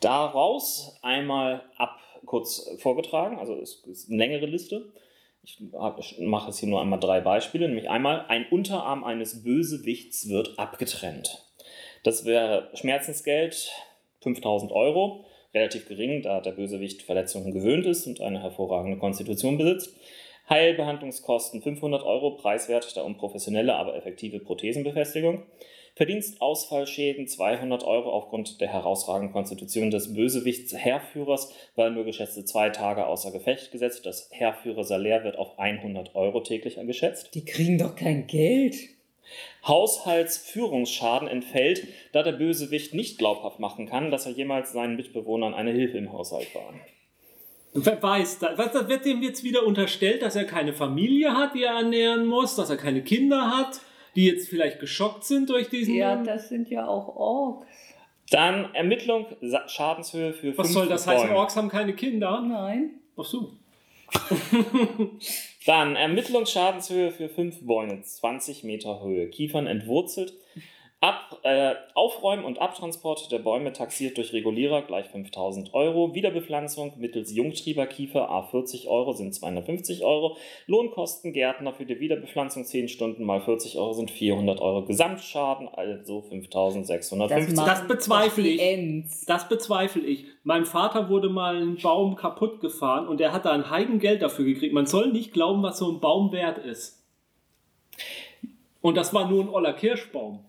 [0.00, 4.92] Daraus einmal ab kurz vorgetragen, also es ist eine längere Liste.
[5.44, 5.58] Ich
[6.20, 11.44] mache jetzt hier nur einmal drei Beispiele, nämlich einmal ein Unterarm eines Bösewichts wird abgetrennt.
[12.04, 13.72] Das wäre Schmerzensgeld
[14.20, 15.24] 5000 Euro
[15.54, 19.94] relativ gering, da der Bösewicht Verletzungen gewöhnt ist und eine hervorragende Konstitution besitzt.
[20.48, 25.44] Heilbehandlungskosten 500 Euro, preiswert der unprofessionelle, aber effektive Prothesenbefestigung.
[25.94, 33.06] Verdienstausfallschäden 200 Euro aufgrund der herausragenden Konstitution des Bösewichts Herrführers, weil nur geschätzte zwei Tage
[33.06, 34.06] außer Gefecht gesetzt.
[34.06, 37.34] Das Herrführersalär wird auf 100 Euro täglich geschätzt.
[37.34, 38.76] Die kriegen doch kein Geld.
[39.66, 45.72] Haushaltsführungsschaden entfällt, da der Bösewicht nicht glaubhaft machen kann, dass er jemals seinen Mitbewohnern eine
[45.72, 46.72] Hilfe im Haushalt war.
[47.74, 51.76] Wer weiß, was wird dem jetzt wieder unterstellt, dass er keine Familie hat, die er
[51.76, 53.80] ernähren muss, dass er keine Kinder hat,
[54.14, 55.94] die jetzt vielleicht geschockt sind durch diesen.
[55.94, 56.24] Ja, Mann?
[56.24, 57.66] das sind ja auch Orks.
[58.30, 59.26] Dann Ermittlung,
[59.66, 61.30] Schadenshöhe für Was soll das heißen?
[61.30, 62.40] Orks haben keine Kinder?
[62.40, 63.00] Nein.
[63.16, 63.52] Ach so.
[65.66, 70.34] Dann Ermittlungsschadenshöhe für fünf Bäume, 20 Meter Höhe, Kiefern entwurzelt,
[71.02, 76.14] Ab, äh, Aufräumen und Abtransport der Bäume taxiert durch Regulierer gleich 5000 Euro.
[76.14, 80.36] Wiederbepflanzung mittels Jungtrieberkiefer A 40 Euro sind 250 Euro.
[80.68, 84.84] Lohnkosten Gärtner für die Wiederbepflanzung 10 Stunden mal 40 Euro sind 400 Euro.
[84.84, 87.18] Gesamtschaden also 5650.
[87.56, 89.26] Das, das bezweifle ich.
[89.26, 90.26] Das bezweifle ich.
[90.44, 94.44] Mein Vater wurde mal ein Baum kaputt gefahren und er hat da ein Heidengeld dafür
[94.44, 94.72] gekriegt.
[94.72, 97.02] Man soll nicht glauben, was so ein Baum wert ist.
[98.80, 100.44] Und das war nur ein oller Kirschbaum.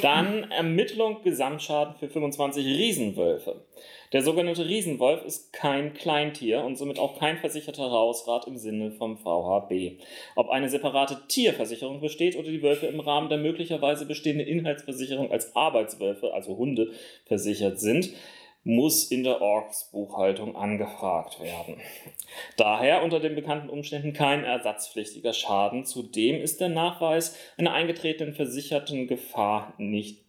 [0.00, 3.66] Dann Ermittlung Gesamtschaden für 25 Riesenwölfe.
[4.14, 9.18] Der sogenannte Riesenwolf ist kein Kleintier und somit auch kein versicherter Hausrat im Sinne vom
[9.18, 10.00] VHB.
[10.34, 15.54] Ob eine separate Tierversicherung besteht oder die Wölfe im Rahmen der möglicherweise bestehenden Inhaltsversicherung als
[15.54, 16.92] Arbeitswölfe, also Hunde,
[17.26, 18.10] versichert sind,
[18.64, 21.80] muss in der Orks-Buchhaltung angefragt werden.
[22.56, 25.84] Daher unter den bekannten Umständen kein ersatzpflichtiger Schaden.
[25.84, 30.22] Zudem ist der Nachweis einer eingetretenen versicherten Gefahr nicht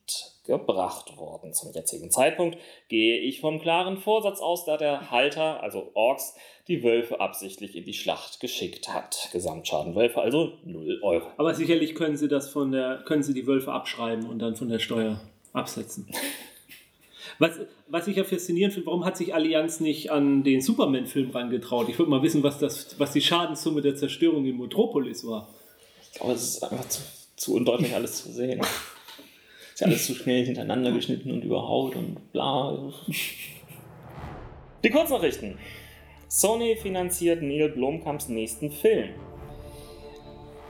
[0.46, 1.54] gebracht worden.
[1.54, 2.58] Zum jetzigen Zeitpunkt
[2.90, 6.36] gehe ich vom klaren Vorsatz aus, da der Halter, also Orks,
[6.68, 9.30] die Wölfe absichtlich in die Schlacht geschickt hat.
[9.32, 11.28] Gesamtschaden Wölfe also 0 Euro.
[11.38, 14.70] Aber sicherlich können Sie das von der, können Sie die Wölfe abschreiben und dann von
[14.70, 15.22] der Steuer
[15.54, 16.10] absetzen.
[17.40, 21.90] Was, was ich ja faszinierend finde, warum hat sich Allianz nicht an den Superman-Film rangetraut?
[21.90, 25.50] Ich würde mal wissen, was, das, was die Schadenssumme der Zerstörung in Metropolis war.
[26.02, 27.02] Ich glaube, es ist einfach zu,
[27.36, 28.62] zu undeutlich alles zu sehen.
[29.74, 32.94] Ist ja alles zu schnell hintereinander geschnitten und überhaut und bla.
[34.84, 35.58] Die Kurznachrichten.
[36.28, 39.10] Sony finanziert Neil Blomkamps nächsten Film.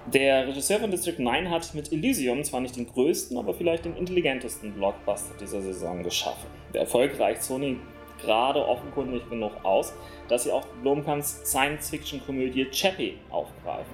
[0.05, 3.95] Der Regisseur von District 9 hat mit Elysium zwar nicht den größten, aber vielleicht den
[3.95, 6.47] intelligentesten Blockbuster dieser Saison geschaffen.
[6.73, 7.77] Der Erfolg reicht Sony
[8.21, 9.93] gerade offenkundig genug aus,
[10.27, 13.93] dass sie auch Blomkamps Science-Fiction-Komödie Chappie aufgreifen.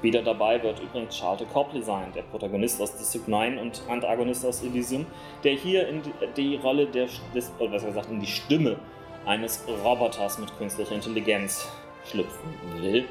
[0.00, 4.62] Wieder dabei wird übrigens Charlotte Copley sein, der Protagonist aus District 9 und Antagonist aus
[4.62, 5.04] Elysium,
[5.44, 6.00] der hier in
[6.36, 8.76] die, Rolle der, des, oder besser gesagt in die Stimme
[9.26, 11.68] eines Roboters mit künstlicher Intelligenz
[12.10, 13.04] schlüpfen will.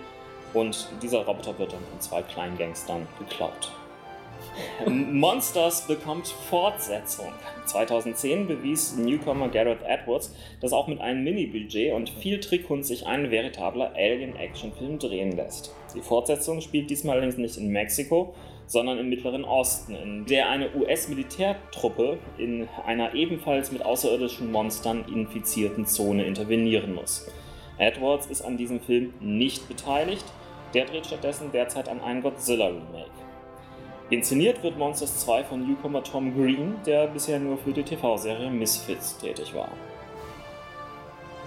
[0.56, 3.72] Und dieser Roboter wird dann von zwei kleinen Gangstern geklaut.
[4.88, 7.28] Monsters bekommt Fortsetzung.
[7.66, 13.32] 2010 bewies Newcomer Gareth Edwards, dass auch mit einem Mini-Budget und viel Trickkunst sich ein
[13.32, 15.76] veritabler Alien-Action-Film drehen lässt.
[15.94, 18.34] Die Fortsetzung spielt diesmal allerdings nicht in Mexiko,
[18.66, 25.86] sondern im Mittleren Osten, in der eine US-Militärtruppe in einer ebenfalls mit außerirdischen Monstern infizierten
[25.86, 27.28] Zone intervenieren muss.
[27.78, 30.26] Edwards ist an diesem Film nicht beteiligt,
[30.76, 33.10] der dreht stattdessen derzeit an einem Godzilla-Remake.
[34.10, 39.18] Inszeniert wird Monsters 2 von Newcomer Tom Green, der bisher nur für die TV-Serie Misfits
[39.18, 39.70] tätig war.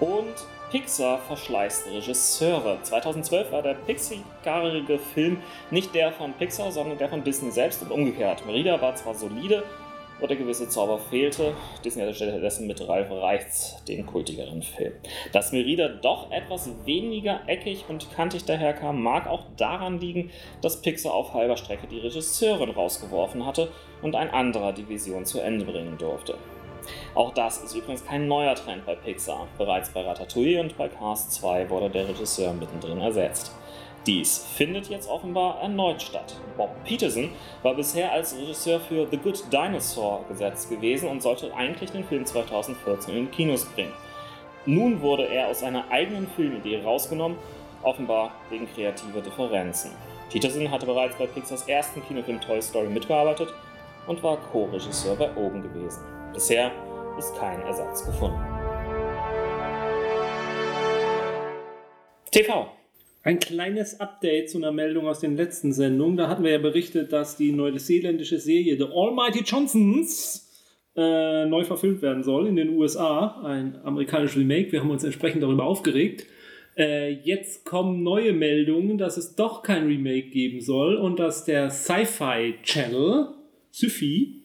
[0.00, 0.34] Und
[0.70, 2.78] Pixar verschleißt Regisseure.
[2.82, 5.38] 2012 war der pixarige Film
[5.70, 8.44] nicht der von Pixar, sondern der von Disney selbst und umgekehrt.
[8.46, 9.62] Merida war zwar solide,
[10.20, 11.54] wo der gewisse Zauber fehlte.
[11.84, 14.92] Disney hatte stattdessen mit Ralf Reichts den kultigeren Film.
[15.32, 21.14] Dass Merida doch etwas weniger eckig und kantig daherkam, mag auch daran liegen, dass Pixar
[21.14, 23.70] auf halber Strecke die Regisseurin rausgeworfen hatte
[24.02, 26.36] und ein anderer die Vision zu Ende bringen durfte.
[27.14, 29.48] Auch das ist übrigens kein neuer Trend bei Pixar.
[29.58, 33.52] Bereits bei Ratatouille und bei Cars 2 wurde der Regisseur mittendrin ersetzt.
[34.08, 36.34] Dies findet jetzt offenbar erneut statt.
[36.56, 37.28] Bob Peterson
[37.62, 42.24] war bisher als Regisseur für The Good Dinosaur gesetzt gewesen und sollte eigentlich den Film
[42.24, 43.92] 2014 in Kinos bringen.
[44.64, 47.36] Nun wurde er aus seiner eigenen Filmidee rausgenommen,
[47.82, 49.90] offenbar wegen kreativer Differenzen.
[50.32, 53.52] Peterson hatte bereits bei Pixars ersten Kinofilm Toy Story mitgearbeitet
[54.06, 56.02] und war Co-Regisseur bei Oben gewesen.
[56.32, 56.72] Bisher
[57.18, 58.40] ist kein Ersatz gefunden.
[62.30, 62.77] TV
[63.22, 66.16] ein kleines Update zu einer Meldung aus den letzten Sendungen.
[66.16, 70.48] Da hatten wir ja berichtet, dass die neuseeländische Serie The Almighty Johnsons
[70.96, 73.40] äh, neu verfilmt werden soll in den USA.
[73.44, 74.72] Ein amerikanisches Remake.
[74.72, 76.26] Wir haben uns entsprechend darüber aufgeregt.
[76.76, 81.70] Äh, jetzt kommen neue Meldungen, dass es doch kein Remake geben soll und dass der
[81.70, 83.28] Sci-Fi Channel,
[83.70, 84.44] Syfy,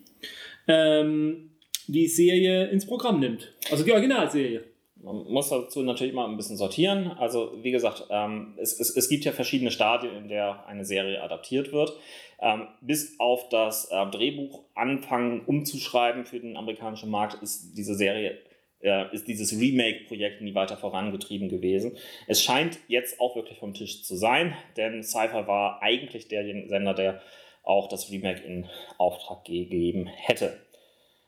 [0.67, 1.51] ähm,
[1.87, 3.53] die Serie ins Programm nimmt.
[3.69, 4.63] Also die Originalserie.
[5.03, 7.11] Man muss dazu natürlich mal ein bisschen sortieren.
[7.11, 11.21] Also, wie gesagt, ähm, es, es, es gibt ja verschiedene Stadien, in der eine Serie
[11.21, 11.93] adaptiert wird.
[12.39, 18.37] Ähm, bis auf das äh, Drehbuch anfangen umzuschreiben für den amerikanischen Markt ist diese Serie
[18.81, 21.97] äh, ist dieses Remake-Projekt nie weiter vorangetrieben gewesen.
[22.27, 26.93] Es scheint jetzt auch wirklich vom Tisch zu sein, denn Cypher war eigentlich der Sender,
[26.93, 27.21] der
[27.63, 30.57] auch das Remake in Auftrag gegeben hätte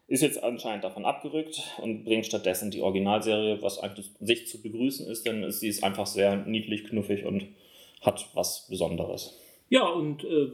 [0.08, 5.08] ist jetzt anscheinend davon abgerückt und bringt stattdessen die Originalserie, was eigentlich sich zu begrüßen
[5.08, 7.48] ist, denn sie ist einfach sehr niedlich, knuffig und
[8.02, 9.36] hat was Besonderes.
[9.70, 10.52] Ja, und äh,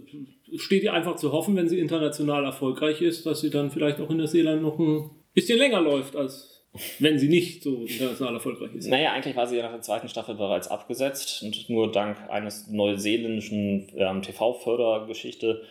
[0.57, 4.09] steht ihr einfach zu hoffen, wenn sie international erfolgreich ist, dass sie dann vielleicht auch
[4.09, 6.65] in der Seeland noch ein bisschen länger läuft, als
[6.99, 8.87] wenn sie nicht so international erfolgreich ist.
[8.87, 12.67] Naja, eigentlich war sie ja nach der zweiten Staffel bereits abgesetzt und nur dank eines
[12.67, 15.63] neuseeländischen ähm, TV-Fördergeschichte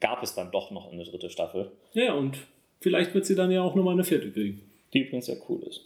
[0.00, 1.72] gab es dann doch noch eine dritte Staffel.
[1.92, 2.38] Ja, und
[2.80, 4.62] Vielleicht wird sie dann ja auch nochmal eine vierte kriegen.
[4.92, 5.82] Die übrigens sehr cool ist.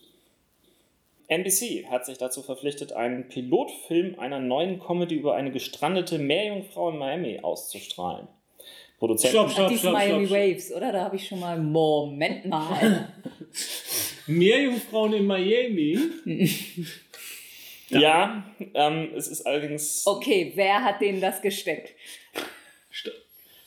[1.29, 6.99] NBC hat sich dazu verpflichtet, einen Pilotfilm einer neuen Comedy über eine gestrandete Meerjungfrau in
[6.99, 8.29] Miami auszustrahlen.
[8.99, 10.93] Produzenten stopp, stopp, stopp, Miami stopp, Waves, oder?
[10.93, 11.59] Da habe ich schon mal.
[11.59, 13.13] Moment mal.
[14.27, 15.99] Meerjungfrauen in Miami?
[17.89, 20.07] ja, ähm, es ist allerdings.
[20.07, 21.95] Okay, wer hat denen das gesteckt?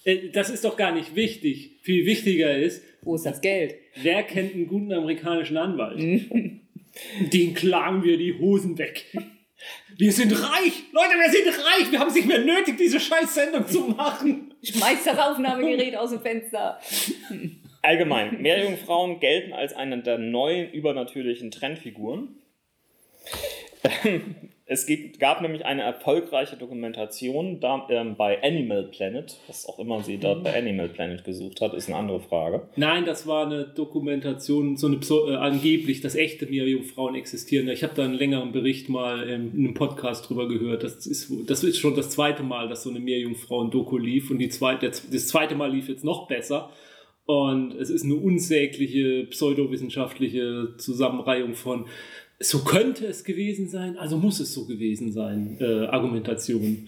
[0.05, 1.71] Äh, das ist doch gar nicht wichtig.
[1.81, 3.75] Viel wichtiger ist, Wo ist das Geld?
[3.95, 5.99] wer kennt einen guten amerikanischen Anwalt?
[7.33, 9.05] Den klagen wir die Hosen weg.
[9.97, 10.83] Wir sind reich!
[10.91, 11.91] Leute, wir sind reich!
[11.91, 14.53] Wir haben es nicht mehr nötig, diese Scheißsendung zu machen.
[14.63, 16.79] Schmeiß das Aufnahmegerät aus dem Fenster.
[17.81, 22.41] Allgemein, Meerjungfrauen gelten als eine der neuen übernatürlichen Trendfiguren.
[24.67, 24.87] Es
[25.19, 29.37] gab nämlich eine erfolgreiche Dokumentation da, ähm, bei Animal Planet.
[29.45, 32.67] Was auch immer sie dort bei Animal Planet gesucht hat, ist eine andere Frage.
[32.75, 37.69] Nein, das war eine Dokumentation, so eine äh, angeblich, dass echte Meerjungfrauen existieren.
[37.69, 40.81] Ich habe da einen längeren Bericht mal ähm, in einem Podcast drüber gehört.
[40.81, 44.49] Das ist, das ist schon das zweite Mal, dass so eine Meerjungfrauen-Doku lief und die
[44.49, 46.71] zweite, das zweite Mal lief jetzt noch besser.
[47.27, 51.85] Und es ist eine unsägliche pseudowissenschaftliche Zusammenreihung von
[52.39, 56.87] so könnte es gewesen sein, also muss es so gewesen sein, äh, Argumentation.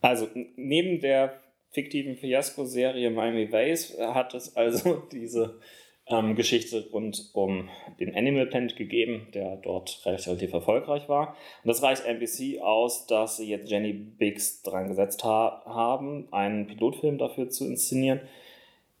[0.00, 5.60] Also neben der fiktiven Fiasko-Serie Miami Vice hat es also diese
[6.08, 7.68] ähm, Geschichte rund um
[8.00, 11.36] den Animal Planet gegeben, der dort relativ erfolgreich war.
[11.62, 16.66] Und das reicht NBC aus, dass sie jetzt Jenny Biggs dran gesetzt ha haben, einen
[16.66, 18.20] Pilotfilm dafür zu inszenieren.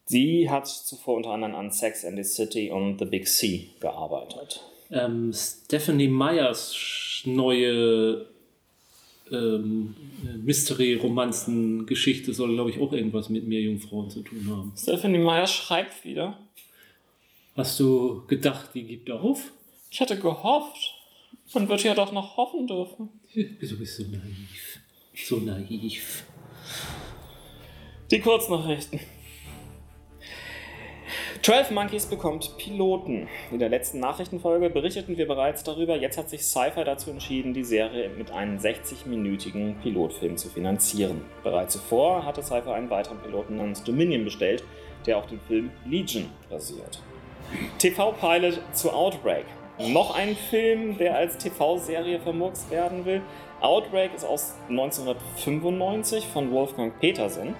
[0.04, 4.71] Sie hat zuvor unter anderem an Sex and the City und The Big C gearbeitet.
[4.92, 8.26] Ähm, Stephanie Meyers neue
[9.30, 9.94] ähm,
[10.44, 14.72] Mystery-Romanzen-Geschichte soll, glaube ich, auch irgendwas mit Meerjungfrauen zu tun haben.
[14.76, 16.38] Stephanie Meyer schreibt wieder.
[17.56, 19.52] Hast du gedacht, die gibt auf?
[19.90, 20.94] Ich hatte gehofft.
[21.54, 23.08] Man wird ja doch noch hoffen dürfen.
[23.34, 24.80] Du bist so naiv.
[25.14, 26.24] So naiv.
[28.10, 29.00] Die Kurznachrichten.
[31.40, 33.26] 12 Monkeys bekommt Piloten.
[33.50, 35.96] In der letzten Nachrichtenfolge berichteten wir bereits darüber.
[35.96, 41.22] Jetzt hat sich Sci-Fi dazu entschieden, die Serie mit einem 60-minütigen Pilotfilm zu finanzieren.
[41.42, 44.62] Bereits zuvor hatte Sci-Fi einen weiteren Piloten namens Dominion bestellt,
[45.06, 47.00] der auf dem Film Legion basiert.
[47.78, 49.46] TV-Pilot zu Outbreak.
[49.78, 53.22] Noch ein Film, der als TV-Serie vermurkst werden will.
[53.60, 57.54] Outbreak ist aus 1995 von Wolfgang Petersen,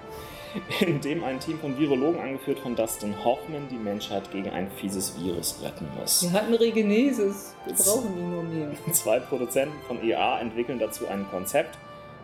[0.79, 5.19] in dem ein Team von Virologen, angeführt von Dustin Hoffman, die Menschheit gegen ein fieses
[5.19, 6.23] Virus retten muss.
[6.23, 7.55] Wir hatten Regenesis.
[7.65, 8.71] Wir brauchen ihn nur mehr.
[8.91, 11.77] Zwei Produzenten von EA entwickeln dazu ein Konzept.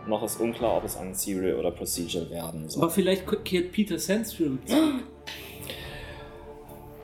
[0.07, 2.83] Noch ist unklar, ob es ein Serial oder Procedural werden soll.
[2.83, 5.03] Aber vielleicht kehrt Peter Sandstrom zurück.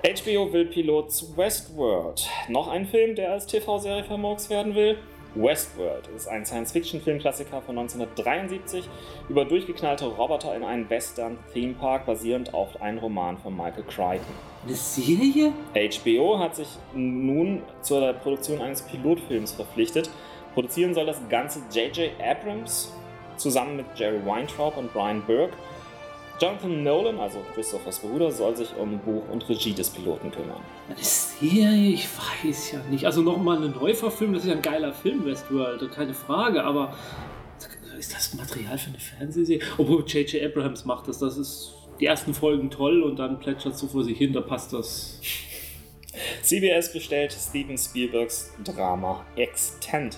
[0.06, 2.30] HBO will Pilot zu Westworld.
[2.48, 5.00] Noch ein Film, der als TV-Serie vermurks werden will.
[5.36, 8.90] Westworld ist ein Science-Fiction-Filmklassiker von 1973
[9.30, 14.34] über durchgeknallte Roboter in einem Western-Themepark basierend auf einem Roman von Michael Crichton.
[14.66, 15.54] Eine Serie?
[15.74, 20.10] HBO hat sich nun zur Produktion eines Pilotfilms verpflichtet.
[20.54, 22.12] Produzieren soll das Ganze J.J.
[22.20, 22.94] Abrams
[23.38, 25.54] zusammen mit Jerry Weintraub und Brian Burke.
[26.40, 30.62] Jonathan Nolan, also Christophers Bruder, soll sich um Buch und Regie des Piloten kümmern.
[30.90, 31.94] Eine Serie?
[31.94, 32.08] Ich
[32.44, 33.06] weiß ja nicht.
[33.06, 36.94] Also nochmal eine Neuverfilmung, das ist ja ein geiler Film, Westworld, keine Frage, aber
[37.98, 39.62] ist das Material für eine Fernsehserie?
[39.78, 40.44] Obwohl J.J.
[40.44, 44.04] Abrams macht das, das ist die ersten Folgen toll und dann plätschert es so vor
[44.04, 45.22] sich hin, da passt das.
[46.42, 50.18] CBS bestellt Steven Spielbergs Drama Extend.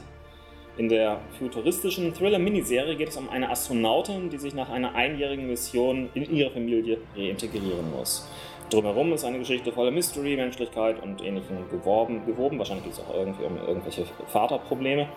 [0.77, 6.09] In der futuristischen Thriller-Miniserie geht es um eine Astronautin, die sich nach einer einjährigen Mission
[6.13, 8.29] in ihre Familie reintegrieren muss.
[8.69, 12.59] Drumherum ist eine Geschichte voller Mystery, Menschlichkeit und ähnlichem geworben, gewoben.
[12.59, 15.09] Wahrscheinlich geht es auch irgendwie um irgendwelche Vaterprobleme.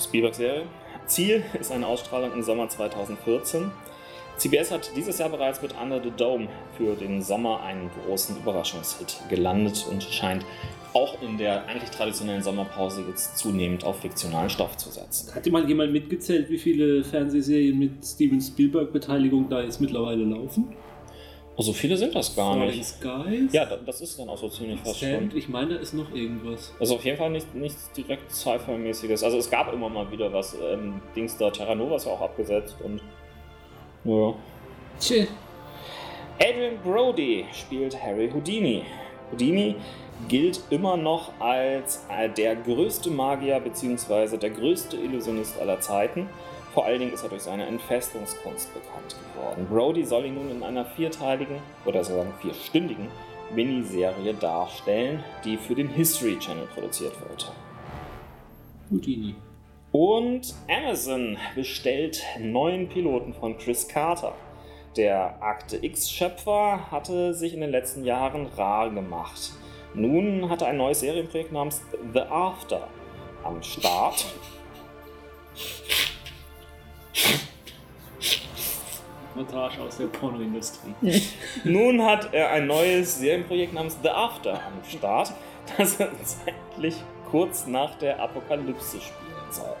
[0.00, 0.62] Spielberg-Serie.
[1.06, 3.70] Ziel ist eine Ausstrahlung im Sommer 2014.
[4.36, 9.20] CBS hat dieses Jahr bereits mit Under the Dome für den Sommer einen großen Überraschungshit
[9.30, 10.44] gelandet und scheint
[10.96, 15.34] auch in der eigentlich traditionellen Sommerpause jetzt zunehmend auf fiktionalen Stoff zu setzen.
[15.34, 20.74] Hat dir mal jemand mitgezählt, wie viele Fernsehserien mit Steven Spielberg-Beteiligung da jetzt mittlerweile laufen?
[21.58, 22.84] Oh, so viele sind das gar Fallen nicht.
[22.84, 23.52] Skies?
[23.52, 25.30] Ja, da- das ist dann auch so ziemlich fast schon.
[25.34, 26.72] ich meine, da ist noch irgendwas.
[26.80, 29.22] Also auf jeden Fall nicht, nichts direkt Sci-Fi-mäßiges.
[29.22, 30.54] Also es gab immer mal wieder was.
[30.62, 33.00] Ähm, Dings da, Terra Nova ist ja auch abgesetzt und.
[34.04, 34.34] Ja.
[35.00, 35.26] Tschä.
[36.38, 38.82] Adrian Brody spielt Harry Houdini.
[39.32, 39.74] Houdini
[40.28, 44.36] gilt immer noch als äh, der größte Magier bzw.
[44.36, 46.28] der größte Illusionist aller Zeiten.
[46.72, 49.66] Vor allen Dingen ist er durch seine Entfestungskunst bekannt geworden.
[49.70, 53.08] Brody soll ihn nun in einer vierteiligen oder sozusagen vierstündigen
[53.54, 57.52] Miniserie darstellen, die für den History Channel produziert wird.
[58.90, 59.34] Houdini.
[59.92, 64.34] Und Amazon bestellt neuen Piloten von Chris Carter.
[64.96, 69.52] Der Akte X-Schöpfer hatte sich in den letzten Jahren rar gemacht.
[69.96, 71.80] Nun hat er ein neues Serienprojekt namens
[72.12, 72.86] The After
[73.42, 74.26] am Start.
[79.34, 80.94] Reportage aus der Pornoindustrie.
[81.64, 85.32] Nun hat er ein neues Serienprojekt namens The After am Start,
[85.78, 86.96] das zeitlich
[87.30, 89.76] kurz nach der Apokalypse spielen soll.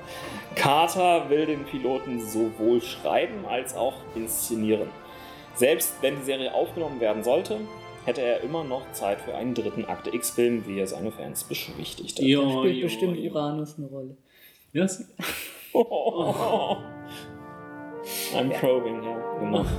[0.54, 4.88] Carter will den Piloten sowohl schreiben als auch inszenieren.
[5.56, 7.60] Selbst wenn die Serie aufgenommen werden sollte,
[8.06, 12.16] hätte er immer noch Zeit für einen dritten Akte X-Film, wie er seine Fans beschwichtigt
[12.16, 12.22] hat.
[12.22, 13.32] Da Jo, spielt jo, bestimmt jo.
[13.32, 14.16] Uranus eine Rolle.
[14.72, 15.12] Yes?
[18.32, 19.64] I'm probing, ja, genau.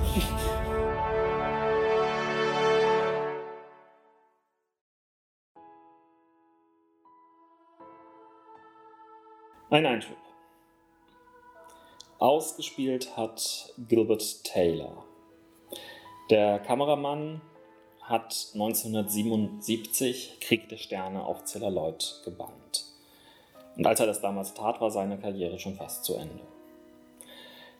[9.70, 10.16] Ein Einschub.
[12.18, 15.04] Ausgespielt hat Gilbert Taylor.
[16.30, 17.40] Der Kameramann
[18.08, 22.84] hat 1977 Krieg der Sterne auf Celluloid gebannt.
[23.76, 26.40] Und als er das damals tat, war seine Karriere schon fast zu Ende.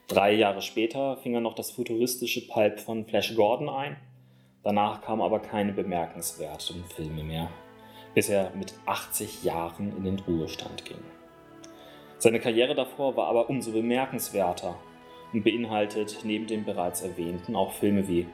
[0.06, 3.96] Drei Jahre später fing er noch das futuristische Pulp von Flash Gordon ein.
[4.62, 7.50] Danach kamen aber keine bemerkenswerten Filme mehr,
[8.14, 11.02] bis er mit 80 Jahren in den Ruhestand ging.
[12.18, 14.76] Seine Karriere davor war aber umso bemerkenswerter
[15.32, 18.26] und beinhaltet neben den bereits erwähnten auch Filme wie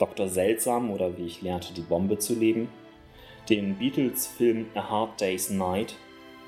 [0.00, 0.28] Dr.
[0.28, 2.68] Seltsam oder Wie ich lernte, die Bombe zu leben,
[3.48, 5.94] den Beatles-Film A Hard Day's Night,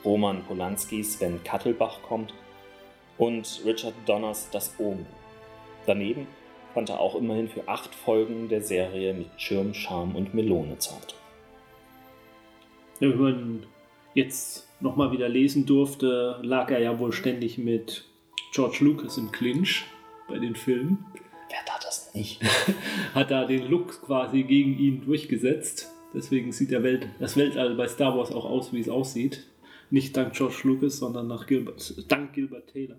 [0.04, 2.34] Roman Polanskis Wenn Kattelbach kommt
[3.18, 5.06] und Richard Donners Das Omen.
[5.86, 6.26] Daneben
[6.72, 11.14] fand er auch immerhin für acht Folgen der Serie mit Schirm, Charme und Melone Zeit.
[13.00, 13.66] Wenn man
[14.14, 18.04] jetzt nochmal wieder lesen durfte, lag er ja wohl ständig mit
[18.52, 19.84] George Lucas im Clinch
[20.28, 21.04] bei den Filmen.
[22.14, 22.40] Nicht?
[23.14, 25.90] Hat da den Look quasi gegen ihn durchgesetzt.
[26.14, 29.46] Deswegen sieht der Welt, das Weltall bei Star Wars auch aus, wie es aussieht.
[29.90, 32.96] Nicht dank George Lucas, sondern nach Gilbert, dank Gilbert Taylor.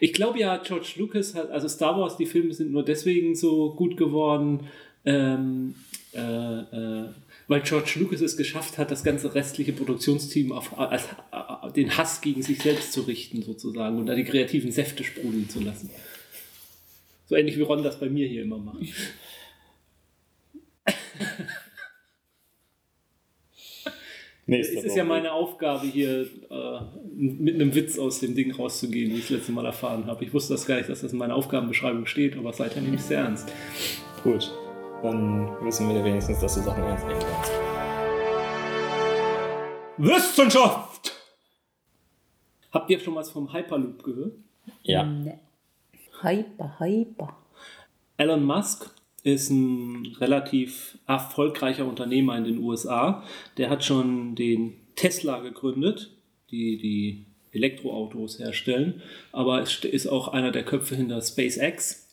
[0.00, 3.74] Ich glaube ja, George Lucas hat, also Star Wars, die Filme sind nur deswegen so
[3.74, 4.66] gut geworden,
[5.04, 5.76] ähm,
[6.12, 7.08] äh, äh,
[7.48, 12.20] weil George Lucas es geschafft hat, das ganze restliche Produktionsteam auf als, äh, den Hass
[12.20, 15.90] gegen sich selbst zu richten, sozusagen, und da die kreativen Säfte sprudeln zu lassen.
[17.26, 18.78] So ähnlich wie Ron das bei mir hier immer macht.
[24.44, 26.80] Es Nächste ist ja meine Aufgabe, hier äh,
[27.14, 30.24] mit einem Witz aus dem Ding rauszugehen, wie ich das letzte Mal erfahren habe.
[30.24, 33.02] Ich wusste das gar nicht, dass das in meiner Aufgabenbeschreibung steht, aber seither nehme ich
[33.02, 33.48] es sehr ernst.
[34.24, 34.52] Gut,
[35.02, 37.52] dann wissen wir wenigstens, dass du Sachen ernst nehmen kannst.
[39.98, 41.12] Wissenschaft!
[42.70, 44.34] Habt ihr schon was vom Hyperloop gehört?
[44.82, 45.04] Ja.
[45.04, 45.38] Ne.
[46.22, 47.36] Hyper, hyper.
[48.16, 48.90] Elon Musk
[49.24, 53.24] ist ein relativ erfolgreicher Unternehmer in den USA.
[53.56, 56.10] Der hat schon den Tesla gegründet,
[56.50, 59.02] die die Elektroautos herstellen.
[59.32, 62.08] Aber es ist auch einer der Köpfe hinter SpaceX,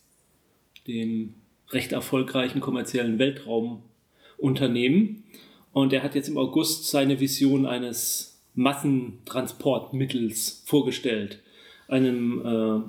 [0.86, 1.34] dem
[1.70, 5.24] recht erfolgreichen kommerziellen Weltraumunternehmen.
[5.72, 11.42] Und er hat jetzt im August seine Vision eines Massentransportmittels vorgestellt.
[11.88, 12.80] Einem äh,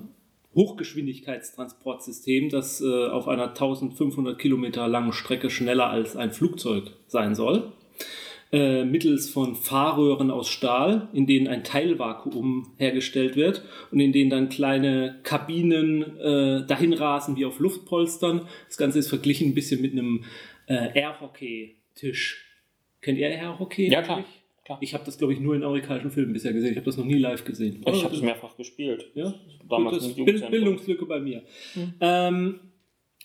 [0.56, 7.72] Hochgeschwindigkeitstransportsystem, das äh, auf einer 1500 Kilometer langen Strecke schneller als ein Flugzeug sein soll.
[8.54, 14.30] Äh, mittels von Fahrröhren aus Stahl, in denen ein Teilvakuum hergestellt wird und in denen
[14.30, 18.42] dann kleine Kabinen äh, dahin rasen wie auf Luftpolstern.
[18.68, 20.26] Das Ganze ist verglichen ein bisschen mit einem
[20.68, 22.46] äh, Airhockey-Tisch.
[23.00, 23.90] Kennt ihr Airhockey?
[23.90, 24.26] Ja, klar.
[24.66, 24.80] klar.
[24.82, 26.72] Ich habe das, glaube ich, nur in amerikanischen Filmen bisher gesehen.
[26.72, 27.82] Ich habe das noch nie live gesehen.
[27.88, 29.12] Ich habe es mehrfach gespielt.
[29.14, 29.34] Ja,
[29.70, 30.52] Damals Gut, das.
[30.52, 31.44] Bildungslücke bei mir.
[32.02, 32.60] Ähm,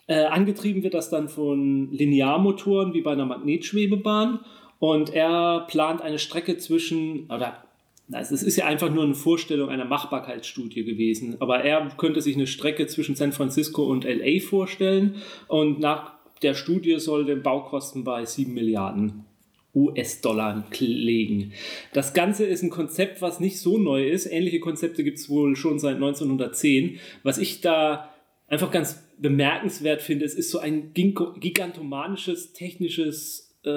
[0.07, 4.39] äh, angetrieben wird das dann von Linearmotoren wie bei einer Magnetschwebebahn
[4.79, 7.63] und er plant eine Strecke zwischen, oder
[8.09, 12.37] na, es ist ja einfach nur eine Vorstellung einer Machbarkeitsstudie gewesen, aber er könnte sich
[12.37, 15.17] eine Strecke zwischen San Francisco und LA vorstellen
[15.49, 16.13] und nach
[16.43, 19.25] der Studie soll der Baukosten bei 7 Milliarden
[19.75, 21.53] US-Dollar legen.
[21.93, 24.27] Das Ganze ist ein Konzept, was nicht so neu ist.
[24.27, 26.99] Ähnliche Konzepte gibt es wohl schon seit 1910.
[27.23, 28.11] Was ich da
[28.49, 33.71] einfach ganz bemerkenswert finde, es ist so ein gigantomanisches technisches äh,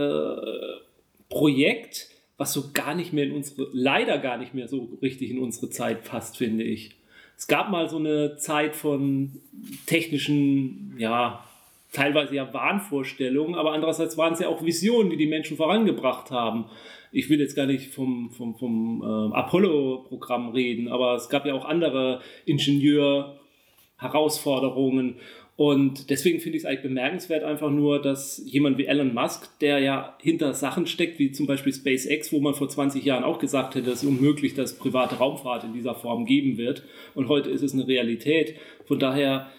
[1.30, 5.40] Projekt, was so gar nicht mehr in unsere, leider gar nicht mehr so richtig in
[5.40, 6.96] unsere Zeit passt, finde ich.
[7.38, 9.40] Es gab mal so eine Zeit von
[9.86, 11.46] technischen, ja,
[11.94, 16.66] teilweise ja Wahnvorstellungen, aber andererseits waren es ja auch Visionen, die die Menschen vorangebracht haben.
[17.12, 21.54] Ich will jetzt gar nicht vom, vom, vom äh, Apollo-Programm reden, aber es gab ja
[21.54, 25.16] auch andere Ingenieur-Herausforderungen.
[25.60, 29.80] Und deswegen finde ich es eigentlich bemerkenswert einfach nur, dass jemand wie Elon Musk, der
[29.80, 33.76] ja hinter Sachen steckt, wie zum Beispiel SpaceX, wo man vor 20 Jahren auch gesagt
[33.76, 36.84] hätte, es ist unmöglich, dass private Raumfahrt in dieser Form geben wird.
[37.14, 38.56] Und heute ist es eine Realität.
[38.86, 39.50] Von daher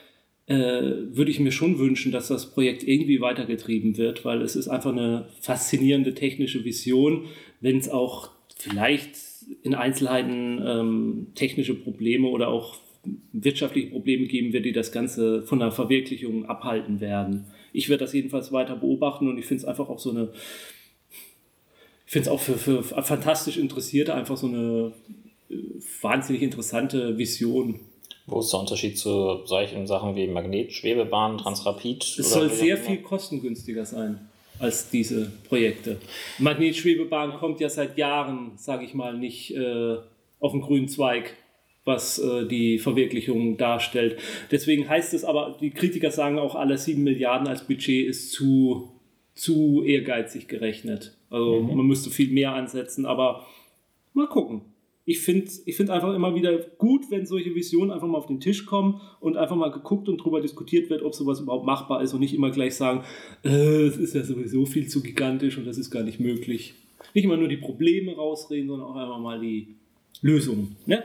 [0.47, 4.69] äh, würde ich mir schon wünschen, dass das Projekt irgendwie weitergetrieben wird, weil es ist
[4.69, 7.27] einfach eine faszinierende technische Vision,
[7.61, 9.19] wenn es auch vielleicht
[9.63, 12.79] in Einzelheiten ähm, technische Probleme oder auch
[13.33, 17.47] wirtschaftliche Probleme geben wird, die das Ganze von der Verwirklichung abhalten werden.
[17.73, 20.29] Ich werde das jedenfalls weiter beobachten und ich finde es einfach auch so eine,
[22.07, 24.93] ich finde es auch für, für fantastisch Interessierte einfach so eine
[25.49, 25.55] äh,
[26.03, 27.81] wahnsinnig interessante Vision.
[28.27, 32.03] Wo ist der Unterschied zu solchen Sachen wie Magnetschwebebahn, Transrapid?
[32.03, 34.21] Es soll sehr viel kostengünstiger sein
[34.59, 35.97] als diese Projekte.
[36.39, 39.97] Magnetschwebebahn kommt ja seit Jahren, sage ich mal, nicht äh,
[40.39, 41.35] auf den grünen Zweig
[41.85, 44.19] was äh, die Verwirklichung darstellt.
[44.51, 48.91] Deswegen heißt es aber, die Kritiker sagen auch, alle 7 Milliarden als Budget ist zu,
[49.35, 51.17] zu ehrgeizig gerechnet.
[51.31, 51.77] Also mhm.
[51.77, 53.47] man müsste viel mehr ansetzen, aber
[54.13, 54.63] mal gucken.
[55.07, 58.39] Ich finde ich find einfach immer wieder gut, wenn solche Visionen einfach mal auf den
[58.39, 62.13] Tisch kommen und einfach mal geguckt und darüber diskutiert wird, ob sowas überhaupt machbar ist
[62.13, 63.03] und nicht immer gleich sagen,
[63.43, 66.75] äh, es ist ja sowieso viel zu gigantisch und das ist gar nicht möglich.
[67.15, 69.75] Nicht immer nur die Probleme rausreden, sondern auch einfach mal die
[70.21, 70.77] Lösungen.
[70.87, 71.03] Ne?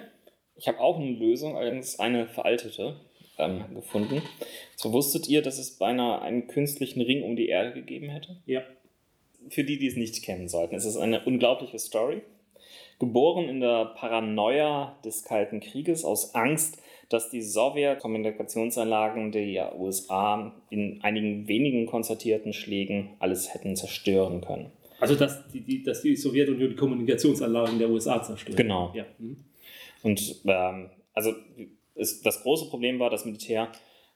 [0.58, 2.96] Ich habe auch eine Lösung, allerdings eine veraltete,
[3.38, 4.22] ähm, gefunden.
[4.76, 8.38] So wusstet ihr, dass es beinahe einen künstlichen Ring um die Erde gegeben hätte?
[8.46, 8.62] Ja.
[9.50, 12.22] Für die, die es nicht kennen sollten, es ist eine unglaubliche Story.
[12.98, 21.00] Geboren in der Paranoia des Kalten Krieges aus Angst, dass die Sowjet-Kommunikationsanlagen der USA in
[21.04, 24.72] einigen wenigen konzertierten Schlägen alles hätten zerstören können.
[25.00, 28.58] Also, dass die, die, dass die Sowjetunion die Kommunikationsanlagen der USA zerstört.
[28.58, 28.92] Genau.
[28.96, 29.06] Ja.
[29.20, 29.38] Mhm.
[30.06, 31.34] Und ähm, also
[31.96, 33.72] ist, das große Problem war, das Militär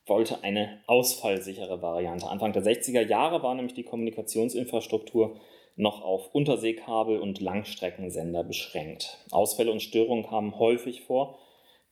[0.06, 2.28] wollte eine ausfallsichere Variante.
[2.28, 5.40] Anfang der 60er Jahre war nämlich die Kommunikationsinfrastruktur
[5.78, 9.18] noch auf Unterseekabel und Langstreckensender beschränkt.
[9.32, 11.40] Ausfälle und Störungen kamen häufig vor.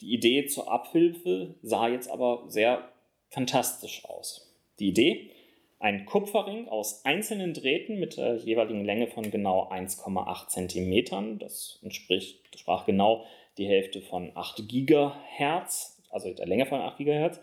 [0.01, 2.91] Die Idee zur Abhilfe sah jetzt aber sehr
[3.29, 4.55] fantastisch aus.
[4.79, 5.31] Die Idee,
[5.79, 12.41] ein Kupferring aus einzelnen Drähten mit der jeweiligen Länge von genau 1,8 cm, das entspricht,
[12.51, 13.25] das sprach genau
[13.57, 17.39] die Hälfte von 8 Gigahertz, also der Länge von 8 Gigahertz,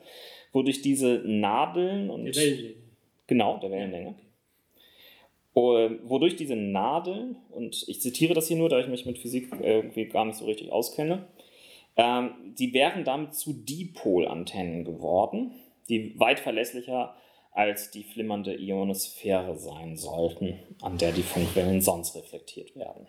[0.52, 2.24] wodurch diese Nadeln und.
[2.24, 2.74] Der Wellenlänge.
[3.26, 4.14] Genau, der Wellenlänge.
[5.54, 10.06] Wodurch diese Nadeln, und ich zitiere das hier nur, da ich mich mit Physik irgendwie
[10.06, 11.28] gar nicht so richtig auskenne,
[11.96, 15.52] ähm, die wären damit zu Dipolantennen geworden,
[15.88, 17.14] die weit verlässlicher
[17.52, 23.06] als die flimmernde Ionosphäre sein sollten, an der die Funkwellen sonst reflektiert werden.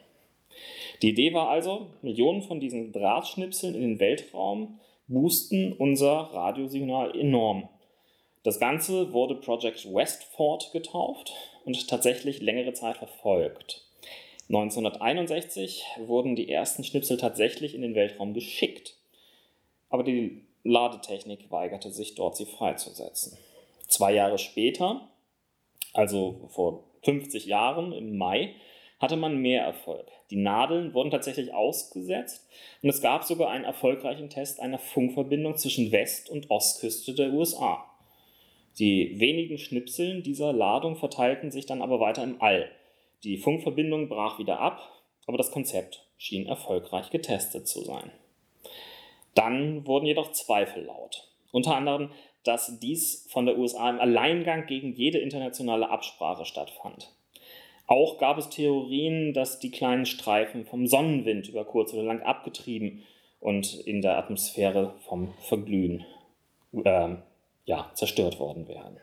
[1.02, 7.70] Die Idee war also, Millionen von diesen Drahtschnipseln in den Weltraum boosten unser Radiosignal enorm.
[8.44, 11.34] Das Ganze wurde Project Westford getauft
[11.66, 13.84] und tatsächlich längere Zeit verfolgt.
[14.50, 18.96] 1961 wurden die ersten Schnipsel tatsächlich in den Weltraum geschickt,
[19.90, 23.38] aber die Ladetechnik weigerte sich dort, sie freizusetzen.
[23.88, 25.10] Zwei Jahre später,
[25.94, 28.54] also vor 50 Jahren im Mai,
[29.00, 30.08] hatte man mehr Erfolg.
[30.30, 32.48] Die Nadeln wurden tatsächlich ausgesetzt
[32.82, 37.86] und es gab sogar einen erfolgreichen Test einer Funkverbindung zwischen West- und Ostküste der USA.
[38.80, 42.70] Die wenigen Schnipseln dieser Ladung verteilten sich dann aber weiter im All.
[43.24, 44.82] Die Funkverbindung brach wieder ab,
[45.28, 48.12] aber das Konzept schien erfolgreich getestet zu sein.
[49.34, 51.28] Dann wurden jedoch Zweifel laut.
[51.52, 52.12] Unter anderem,
[52.44, 57.14] dass dies von der USA im Alleingang gegen jede internationale Absprache stattfand.
[57.88, 63.04] Auch gab es Theorien, dass die kleinen Streifen vom Sonnenwind über kurz oder lang abgetrieben
[63.40, 66.04] und in der Atmosphäre vom Verglühen
[66.74, 67.16] äh,
[67.66, 68.98] ja, zerstört worden wären.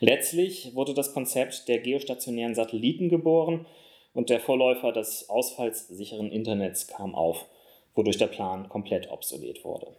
[0.00, 3.66] Letztlich wurde das Konzept der geostationären Satelliten geboren
[4.12, 7.46] und der Vorläufer des ausfallssicheren Internets kam auf,
[7.94, 9.94] wodurch der Plan komplett obsolet wurde.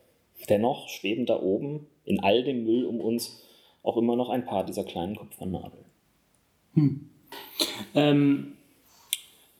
[0.49, 3.43] Dennoch schweben da oben in all dem Müll um uns
[3.81, 5.85] auch immer noch ein paar dieser kleinen Kupfernadeln.
[6.73, 7.09] Hm.
[7.95, 8.53] Ähm,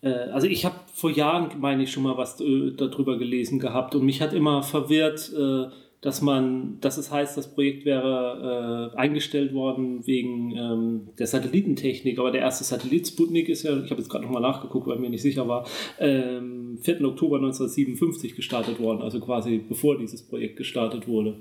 [0.01, 3.95] äh, also ich habe vor Jahren, meine ich, schon mal was äh, darüber gelesen gehabt
[3.95, 5.68] und mich hat immer verwirrt, äh,
[6.01, 12.20] dass man, dass es heißt, das Projekt wäre äh, eingestellt worden wegen ähm, der Satellitentechnik,
[12.20, 15.09] aber der erste Satellit Sputnik ist ja, ich habe jetzt gerade nochmal nachgeguckt, weil mir
[15.09, 15.65] nicht sicher war,
[15.99, 17.01] ähm, 4.
[17.03, 21.36] Oktober 1957 gestartet worden, also quasi bevor dieses Projekt gestartet wurde.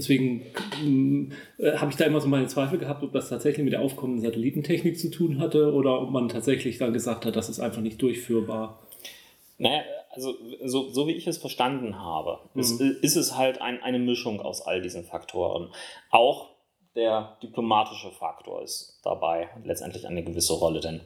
[0.00, 0.46] Deswegen
[1.58, 4.24] äh, habe ich da immer so meine Zweifel gehabt, ob das tatsächlich mit der aufkommenden
[4.24, 8.00] Satellitentechnik zu tun hatte oder ob man tatsächlich dann gesagt hat, das ist einfach nicht
[8.00, 8.80] durchführbar.
[9.58, 10.34] Naja, also
[10.64, 12.60] so, so wie ich es verstanden habe, mhm.
[12.62, 15.68] ist, ist, es halt ein, eine Mischung aus all diesen Faktoren.
[16.08, 16.48] Auch
[16.96, 21.02] der diplomatische Faktor ist dabei letztendlich eine gewisse Rolle, denn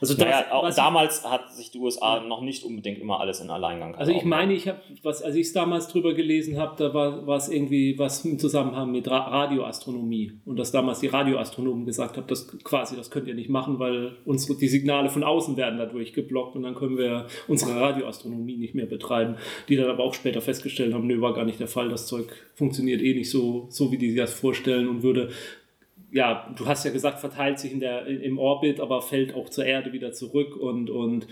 [0.00, 3.50] also das, naja, auch damals hat sich die USA noch nicht unbedingt immer alles in
[3.50, 6.92] Alleingang Also ich meine, ich habe, was, als ich es damals drüber gelesen habe, da
[6.92, 10.32] war, war es irgendwie was im Zusammenhang mit Ra Radioastronomie.
[10.44, 14.16] Und dass damals die Radioastronomen gesagt haben, das quasi, das könnt ihr nicht machen, weil
[14.24, 18.74] unsere, die Signale von außen werden dadurch geblockt und dann können wir unsere Radioastronomie nicht
[18.74, 19.36] mehr betreiben.
[19.68, 22.26] Die dann aber auch später festgestellt haben, nö, war gar nicht der Fall, das Zeug
[22.54, 25.30] funktioniert eh nicht so, so wie die sich das vorstellen und würde
[26.16, 29.66] ja, du hast ja gesagt, verteilt sich in der, im Orbit, aber fällt auch zur
[29.66, 31.26] Erde wieder zurück und, und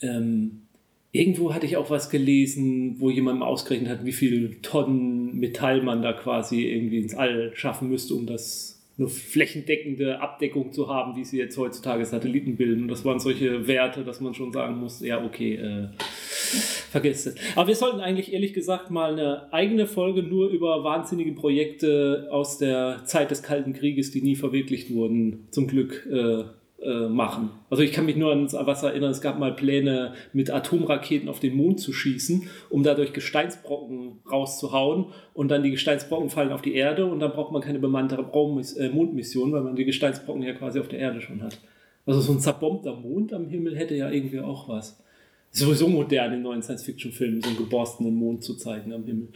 [0.00, 0.62] ähm,
[1.10, 6.00] irgendwo hatte ich auch was gelesen, wo jemand ausgerechnet hat, wie viel Tonnen Metall man
[6.00, 11.24] da quasi irgendwie ins All schaffen müsste, um das eine flächendeckende Abdeckung zu haben, wie
[11.24, 12.82] sie jetzt heutzutage Satelliten bilden.
[12.82, 17.34] Und das waren solche Werte, dass man schon sagen muss, ja, okay, äh, vergesst es.
[17.56, 22.58] Aber wir sollten eigentlich ehrlich gesagt mal eine eigene Folge nur über wahnsinnige Projekte aus
[22.58, 26.44] der Zeit des Kalten Krieges, die nie verwirklicht wurden, zum Glück äh,
[26.84, 27.50] äh, machen.
[27.70, 31.40] Also ich kann mich nur an was erinnern, es gab mal Pläne, mit Atomraketen auf
[31.40, 36.74] den Mond zu schießen, um dadurch Gesteinsbrocken rauszuhauen und dann die Gesteinsbrocken fallen auf die
[36.74, 40.78] Erde und dann braucht man keine bemannte äh, Mondmission, weil man die Gesteinsbrocken ja quasi
[40.78, 41.58] auf der Erde schon hat.
[42.06, 45.02] Also so ein zerbombter Mond am Himmel hätte ja irgendwie auch was.
[45.50, 49.28] Sowieso modern in neuen Science-Fiction-Filmen, so einen geborstenen Mond zu zeigen am Himmel.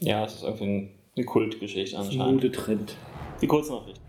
[0.00, 2.34] Ja, das ist irgendwie eine Kultgeschichte anscheinend.
[2.34, 2.96] Modetrend.
[3.42, 4.00] Die Kurznachricht.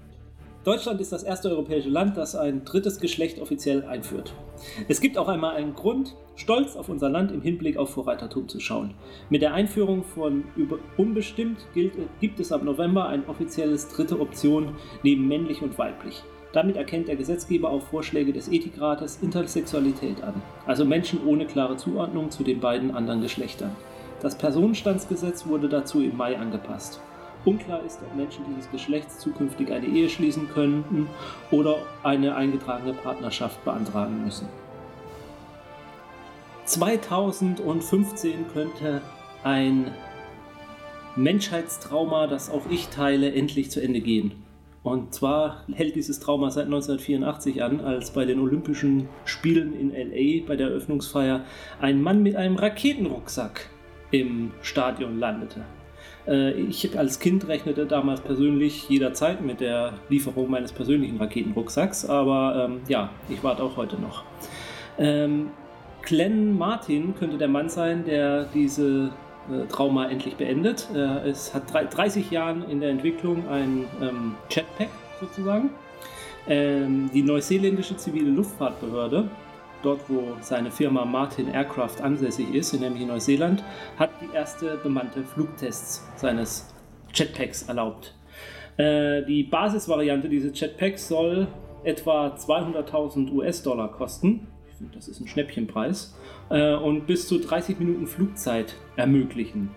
[0.68, 4.34] Deutschland ist das erste europäische Land, das ein drittes Geschlecht offiziell einführt.
[4.90, 8.60] Es gibt auch einmal einen Grund, stolz auf unser Land im Hinblick auf Vorreitertum zu
[8.60, 8.94] schauen.
[9.30, 10.44] Mit der Einführung von
[10.98, 16.22] unbestimmt gilt, gibt es ab November ein offizielles dritte Option neben männlich und weiblich.
[16.52, 20.34] Damit erkennt der Gesetzgeber auf Vorschläge des Ethikrates Intersexualität an,
[20.66, 23.74] also Menschen ohne klare Zuordnung zu den beiden anderen Geschlechtern.
[24.22, 27.00] Das Personenstandsgesetz wurde dazu im Mai angepasst.
[27.48, 31.08] Unklar ist, ob Menschen dieses Geschlechts zukünftig eine Ehe schließen könnten
[31.50, 34.48] oder eine eingetragene Partnerschaft beantragen müssen.
[36.66, 39.02] 2015 könnte
[39.44, 39.92] ein
[41.16, 44.34] Menschheitstrauma, das auch ich teile, endlich zu Ende gehen.
[44.84, 50.46] Und zwar hält dieses Trauma seit 1984 an, als bei den Olympischen Spielen in LA
[50.46, 51.46] bei der Eröffnungsfeier
[51.80, 53.70] ein Mann mit einem Raketenrucksack
[54.12, 55.66] im Stadion landete.
[56.28, 62.68] Äh, ich als Kind rechnete damals persönlich jederzeit mit der Lieferung meines persönlichen Raketenrucksacks, aber
[62.70, 64.24] ähm, ja, ich warte auch heute noch.
[64.98, 65.52] Ähm,
[66.02, 69.12] Glenn Martin könnte der Mann sein, der diese
[69.52, 70.88] äh, Trauma endlich beendet.
[70.94, 75.70] Äh, es hat 30 Jahre in der Entwicklung ein ähm, Jetpack sozusagen.
[76.48, 79.30] Ähm, die neuseeländische zivile Luftfahrtbehörde
[79.84, 83.64] dort wo seine Firma Martin Aircraft ansässig ist, nämlich in Neuseeland,
[83.98, 86.74] hat die erste bemannte Flugtests seines
[87.14, 88.16] Jetpacks erlaubt.
[88.78, 91.48] Äh, die Basisvariante dieses Jetpacks soll
[91.84, 94.48] etwa 200.000 US-Dollar kosten.
[94.70, 96.16] Ich finde, das ist ein Schnäppchenpreis.
[96.50, 99.72] Äh, und bis zu 30 Minuten Flugzeit ermöglichen.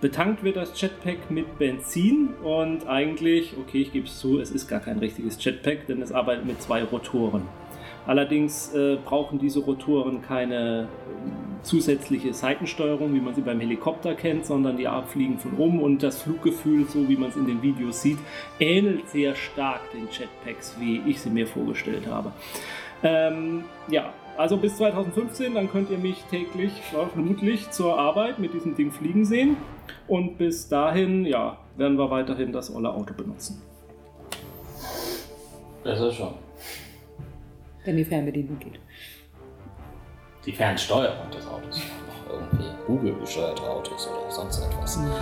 [0.00, 4.68] Betankt wird das Jetpack mit Benzin und eigentlich, okay, ich gebe es zu, es ist
[4.68, 7.44] gar kein richtiges Jetpack, denn es arbeitet mit zwei Rotoren.
[8.06, 14.44] Allerdings äh, brauchen diese Rotoren keine äh, zusätzliche Seitensteuerung, wie man sie beim Helikopter kennt,
[14.44, 18.02] sondern die fliegen von oben und das Fluggefühl, so wie man es in den Videos
[18.02, 18.18] sieht,
[18.60, 22.32] ähnelt sehr stark den Jetpacks, wie ich sie mir vorgestellt habe.
[23.02, 26.72] Ähm, ja, also bis 2015, dann könnt ihr mich täglich,
[27.12, 29.56] vermutlich zur Arbeit mit diesem Ding fliegen sehen.
[30.08, 33.62] Und bis dahin, ja, werden wir weiterhin das olle Auto benutzen.
[35.84, 36.43] Ist schon.
[37.84, 38.80] Wenn die Fernbedienung geht.
[40.46, 41.82] Die Fernsteuerung des Autos.
[42.06, 44.96] Noch irgendwie Google-gesteuerte Autos oder sonst etwas.
[44.96, 45.12] Mhm.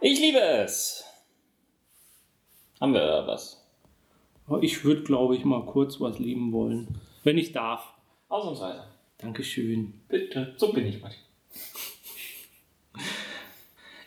[0.00, 1.04] Ich liebe es.
[2.80, 3.64] Haben wir da was?
[4.60, 7.00] Ich würde, glaube ich, mal kurz was lieben wollen.
[7.22, 7.94] Wenn ich darf.
[8.28, 8.84] Ausnahmsweise.
[9.18, 9.94] Dankeschön.
[10.08, 10.54] Bitte.
[10.56, 11.18] So bin ich, Martin.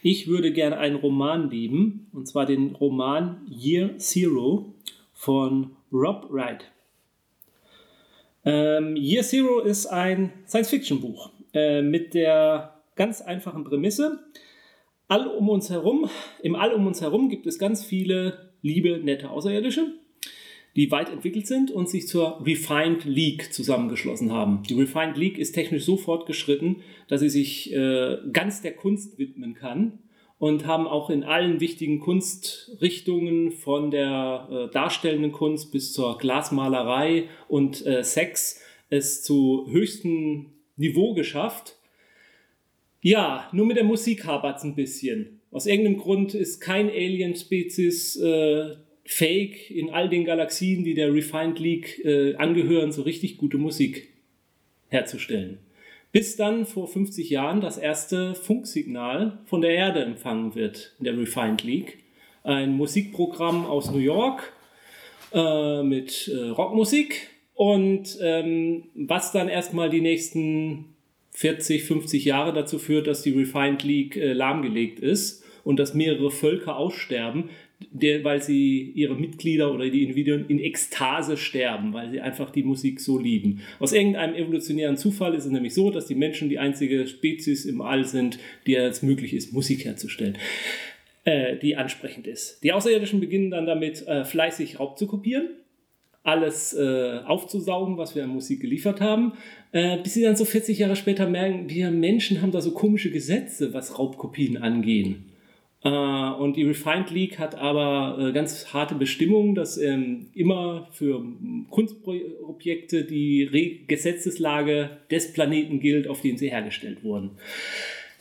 [0.02, 4.76] Ich würde gerne einen Roman lieben, und zwar den Roman Year Zero
[5.20, 6.72] von Rob Wright.
[8.46, 14.24] Ähm, Year Zero ist ein Science-Fiction-Buch äh, mit der ganz einfachen Prämisse.
[15.10, 16.10] All um uns herum,
[16.42, 19.88] im All um uns herum gibt es ganz viele liebe, nette Außerirdische,
[20.78, 24.64] die weit entwickelt sind und sich zur Refined League zusammengeschlossen haben.
[24.70, 26.78] Die Refined League ist technisch so fortgeschritten,
[27.10, 30.00] dass sie sich äh, ganz der Kunst widmen kann
[30.40, 37.26] und haben auch in allen wichtigen Kunstrichtungen von der äh, darstellenden Kunst bis zur Glasmalerei
[37.50, 41.76] und äh, Sex es zu höchstem Niveau geschafft.
[43.02, 45.42] Ja, nur mit der Musik hapert es ein bisschen.
[45.52, 51.60] Aus irgendeinem Grund ist kein Alien-Spezies äh, fähig, in all den Galaxien, die der Refined
[51.60, 54.10] League äh, angehören, so richtig gute Musik
[54.88, 55.60] herzustellen.
[56.12, 61.18] Bis dann vor 50 Jahren das erste Funksignal von der Erde empfangen wird in der
[61.18, 62.00] Refined League.
[62.44, 64.54] Ein Musikprogramm aus New York
[65.34, 70.96] äh, mit äh, Rockmusik und ähm, was dann erstmal die nächsten
[71.34, 76.32] 40, 50 Jahre dazu führt, dass die Refined League äh, lahmgelegt ist und dass mehrere
[76.32, 77.50] Völker aussterben,
[77.92, 82.64] der, weil sie ihre Mitglieder oder die Individuen in Ekstase sterben, weil sie einfach die
[82.64, 83.62] Musik so lieben.
[83.80, 87.82] Aus irgendeinem evolutionären Zufall ist es nämlich so, dass die Menschen die einzige Spezies im
[87.82, 90.38] All sind, die es möglich ist, Musik herzustellen,
[91.24, 92.64] äh, die ansprechend ist.
[92.64, 95.50] Die Außerirdischen beginnen dann damit, äh, fleißig Raub zu kopieren
[96.24, 99.34] alles äh, aufzusaugen, was wir an Musik geliefert haben,
[99.72, 103.10] äh, bis sie dann so 40 Jahre später merken, wir Menschen haben da so komische
[103.10, 105.29] Gesetze, was Raubkopien angehen.
[105.84, 111.24] Äh, und die Refined League hat aber äh, ganz harte Bestimmungen, dass ähm, immer für
[111.70, 117.32] Kunstprojekte die Gesetzeslage des Planeten gilt, auf dem sie hergestellt wurden.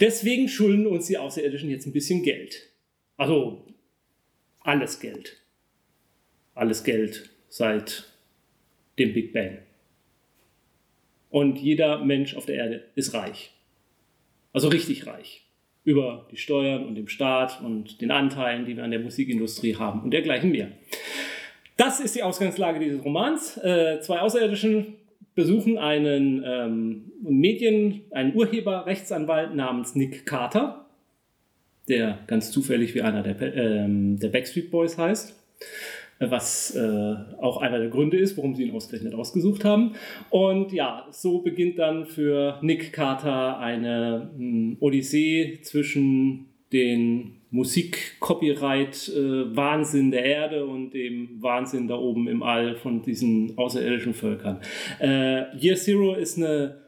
[0.00, 2.70] Deswegen schulden uns die Außerirdischen jetzt ein bisschen Geld.
[3.16, 3.66] Also
[4.60, 5.42] alles Geld.
[6.54, 8.12] Alles Geld seit
[8.98, 9.58] dem Big Bang.
[11.30, 13.52] Und jeder Mensch auf der Erde ist reich.
[14.52, 15.47] Also richtig reich
[15.88, 20.02] über die Steuern und dem Staat und den Anteilen, die wir an der Musikindustrie haben
[20.02, 20.68] und dergleichen mehr.
[21.78, 23.56] Das ist die Ausgangslage dieses Romans.
[23.56, 24.96] Äh, zwei Außerirdischen
[25.34, 30.84] besuchen einen ähm, Medien, einen Urheberrechtsanwalt namens Nick Carter,
[31.88, 35.34] der ganz zufällig wie einer der, ähm, der Backstreet Boys heißt
[36.20, 39.94] was äh, auch einer der Gründe ist, warum sie ihn ausgerechnet ausgesucht haben.
[40.30, 50.10] Und ja, so beginnt dann für Nick Carter eine mh, hm, Odyssee zwischen den Musik-Copyright-Wahnsinn
[50.10, 54.60] der Erde und dem Wahnsinn da oben im All von diesen außerirdischen Völkern.
[55.00, 56.82] Äh, Year Zero ist eine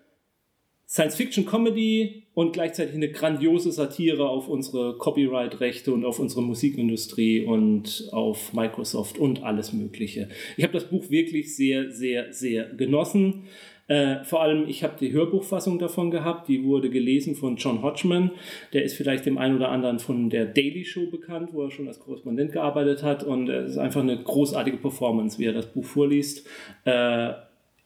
[0.87, 8.55] Science-Fiction-Comedy und gleichzeitig eine grandiose Satire auf unsere Copyright-Rechte und auf unsere Musikindustrie und auf
[8.55, 10.31] Microsoft und alles Mögliche.
[10.57, 13.43] Ich habe das Buch wirklich sehr, sehr, sehr genossen.
[13.89, 18.31] Äh, vor allem, ich habe die Hörbuchfassung davon gehabt, die wurde gelesen von John Hodgman.
[18.73, 21.89] Der ist vielleicht dem einen oder anderen von der Daily Show bekannt, wo er schon
[21.89, 23.23] als Korrespondent gearbeitet hat.
[23.23, 26.47] Und es ist einfach eine großartige Performance, wie er das Buch vorliest.
[26.87, 27.33] Äh,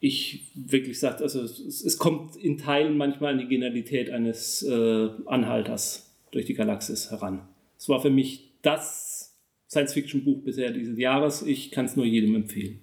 [0.05, 5.09] ich wirklich sage, also es, es, kommt in Teilen manchmal an die Genialität eines äh,
[5.25, 7.47] Anhalters durch die Galaxis heran.
[7.77, 9.35] Es war für mich das
[9.69, 11.41] Science-Fiction-Buch bisher dieses Jahres.
[11.41, 12.81] Ich kann es nur jedem empfehlen.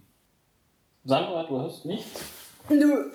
[1.05, 2.25] Sandra, du hast nichts?
[2.69, 3.13] Nö.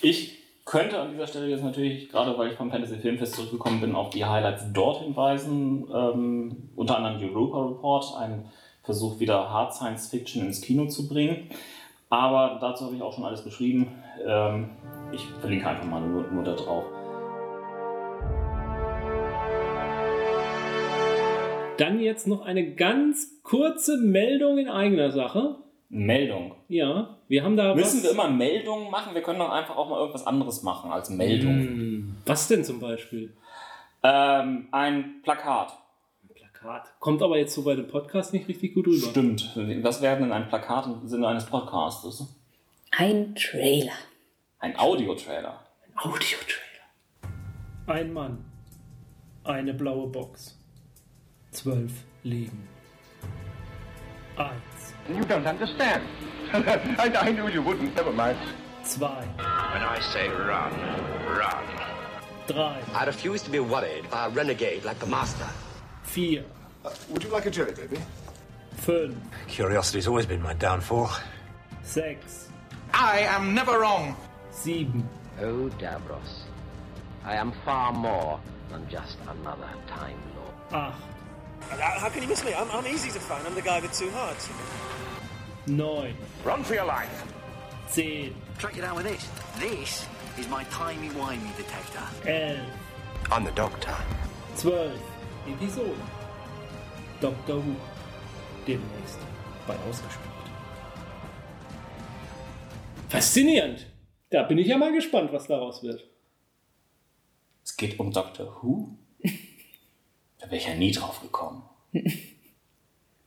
[0.00, 3.94] Ich könnte an dieser Stelle jetzt natürlich, gerade weil ich vom Fantasy Filmfest zurückgekommen bin,
[3.96, 5.86] auf die Highlights dort hinweisen.
[5.92, 8.44] Ähm, unter anderem Europa Report, ein
[8.84, 11.48] Versuch, wieder Hard Science Fiction ins Kino zu bringen.
[12.12, 13.88] Aber dazu habe ich auch schon alles beschrieben.
[14.22, 14.68] Ähm,
[15.12, 16.84] ich verlinke einfach mal nur, nur da drauf.
[21.78, 25.56] Dann jetzt noch eine ganz kurze Meldung in eigener Sache.
[25.88, 26.54] Meldung?
[26.68, 27.74] Ja, wir haben da.
[27.74, 28.04] Müssen was...
[28.04, 29.14] wir immer Meldungen machen?
[29.14, 31.54] Wir können doch einfach auch mal irgendwas anderes machen als Meldung.
[31.54, 33.32] Hm, was denn zum Beispiel?
[34.02, 35.78] Ähm, ein Plakat.
[36.62, 36.92] Plakat.
[37.00, 39.08] Kommt aber jetzt so bei dem Podcast nicht richtig gut rüber.
[39.08, 39.50] Stimmt.
[39.82, 42.26] Was wäre denn ein Plakat im Sinne eines Podcastes?
[42.92, 43.92] Ein Trailer.
[44.60, 45.60] Ein Audiotrailer.
[45.86, 46.62] Ein Audiotrailer.
[47.86, 48.44] Ein Mann.
[49.44, 50.56] Eine blaue Box.
[51.50, 51.92] Zwölf
[52.22, 52.68] Leben.
[54.36, 54.94] Eins.
[55.08, 56.02] You don't understand.
[56.52, 57.94] I, I knew you wouldn't.
[57.96, 58.38] Never mind.
[58.84, 59.24] Zwei.
[59.72, 60.72] When I say run,
[61.26, 61.64] run.
[62.46, 62.80] Drei.
[62.94, 65.46] I refuse to be worried by a renegade like the master.
[66.12, 66.44] Vier.
[66.84, 67.98] Uh, would you like a jelly, baby?
[68.76, 69.16] Fünf.
[69.48, 71.10] Curiosity's always been my downfall.
[71.82, 72.48] Sechs.
[72.92, 74.14] I am never wrong.
[74.50, 75.08] Sieben.
[75.40, 76.44] Oh, Davros.
[77.24, 78.38] I am far more
[78.70, 80.84] than just another Time Lord.
[80.84, 81.00] Acht.
[81.70, 82.52] How can you miss me?
[82.52, 83.46] I'm, I'm easy to find.
[83.46, 84.50] I'm the guy with two hearts.
[85.66, 86.12] Neun.
[86.44, 87.24] Run for your life.
[87.88, 88.34] Zehn.
[88.58, 89.28] Track it out with this.
[89.58, 90.06] This
[90.38, 92.28] is my timey-wimey detector.
[92.28, 93.30] Elf.
[93.30, 93.94] I'm the doctor.
[94.56, 94.98] Zwölf.
[95.46, 96.02] Episoden.
[97.20, 97.76] Doctor Who.
[98.66, 99.18] Demnächst
[99.66, 100.28] bei Ausgespielt.
[103.08, 103.86] Faszinierend.
[104.30, 106.08] Da bin ich ja mal gespannt, was daraus wird.
[107.64, 108.96] Es geht um Doctor Who?
[110.38, 111.62] da wäre ich ja nie drauf gekommen.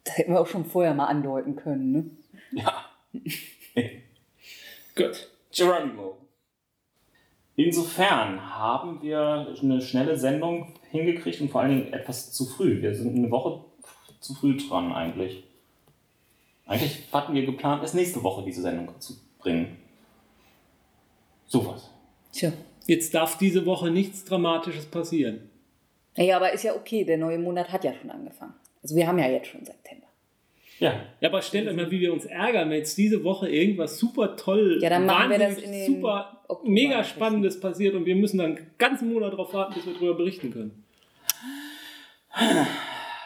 [0.06, 2.10] Das hätten wir auch schon vorher mal andeuten können, ne?
[2.52, 2.86] Ja.
[4.96, 5.32] Gut.
[5.52, 6.25] Geronimo.
[7.58, 12.82] Insofern haben wir eine schnelle Sendung hingekriegt und vor allen Dingen etwas zu früh.
[12.82, 13.64] Wir sind eine Woche
[14.20, 15.44] zu früh dran eigentlich.
[16.66, 19.78] Eigentlich hatten wir geplant, erst nächste Woche diese Sendung zu bringen.
[21.46, 21.92] Sowas.
[22.32, 22.52] Tja.
[22.88, 25.50] Jetzt darf diese Woche nichts Dramatisches passieren.
[26.18, 28.54] Naja, aber ist ja okay, der neue Monat hat ja schon angefangen.
[28.82, 30.05] Also wir haben ja jetzt schon September.
[30.80, 30.94] Ja.
[31.22, 34.36] Ja, aber stellt euch mal, wie wir uns ärgern, wenn jetzt diese Woche irgendwas super
[34.36, 37.04] toll, Ja, dann machen wir das wahnsinnig in den super, Oktober mega.
[37.04, 40.52] Spannendes passiert und wir müssen dann einen ganzen Monat darauf warten, bis wir darüber berichten
[40.52, 40.84] können.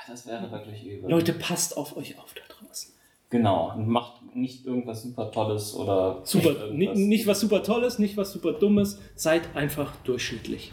[0.07, 1.09] Das wäre wirklich übel.
[1.09, 2.93] Leute, passt auf euch auf da draußen.
[3.29, 3.73] Genau.
[3.75, 6.71] Und macht nicht irgendwas super Tolles oder Super, irgendwas.
[6.71, 10.71] nicht, nicht was super Tolles, nicht was super Dummes, seid einfach durchschnittlich.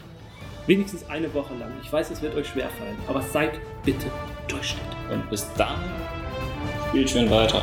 [0.67, 1.71] Wenigstens eine Woche lang.
[1.83, 3.51] Ich weiß, es wird euch schwerfallen, aber seid
[3.85, 4.07] bitte
[4.47, 4.83] Durchschnitt.
[5.11, 5.79] Und bis dann
[6.89, 7.61] spielt schön weiter.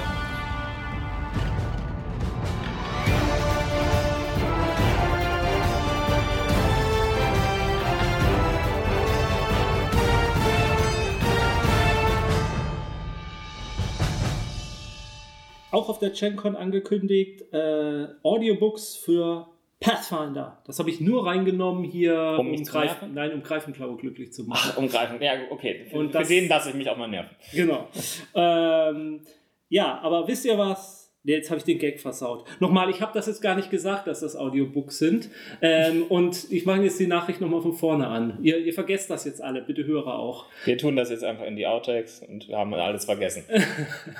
[15.70, 19.53] Auch auf der GenCon angekündigt, äh, Audiobooks für
[19.84, 20.62] Pathfinder.
[20.66, 23.14] Das habe ich nur reingenommen hier, Um mich zu Greif nerven?
[23.14, 24.70] nein, um Greifenklaue glücklich zu machen.
[24.72, 25.20] Ach, umgreifen.
[25.20, 25.86] Ja, okay.
[25.92, 27.34] Und für das- den lasse ich mich auch mal nerven.
[27.52, 27.88] Genau.
[28.34, 29.20] ähm,
[29.68, 31.02] ja, aber wisst ihr was?
[31.26, 32.44] Nee, Jetzt habe ich den Gag versaut.
[32.60, 35.30] Nochmal, ich habe das jetzt gar nicht gesagt, dass das Audiobooks sind.
[35.62, 38.38] Ähm, und ich mache jetzt die Nachricht nochmal von vorne an.
[38.42, 40.44] Ihr, ihr vergesst das jetzt alle, bitte Hörer auch.
[40.66, 43.44] Wir tun das jetzt einfach in die Outtakes und wir haben alles vergessen.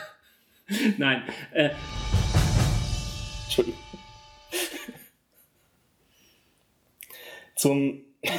[0.99, 1.69] Nein, äh,
[3.45, 3.79] Entschuldigung.
[7.65, 8.03] Zum.
[8.21, 8.31] Ich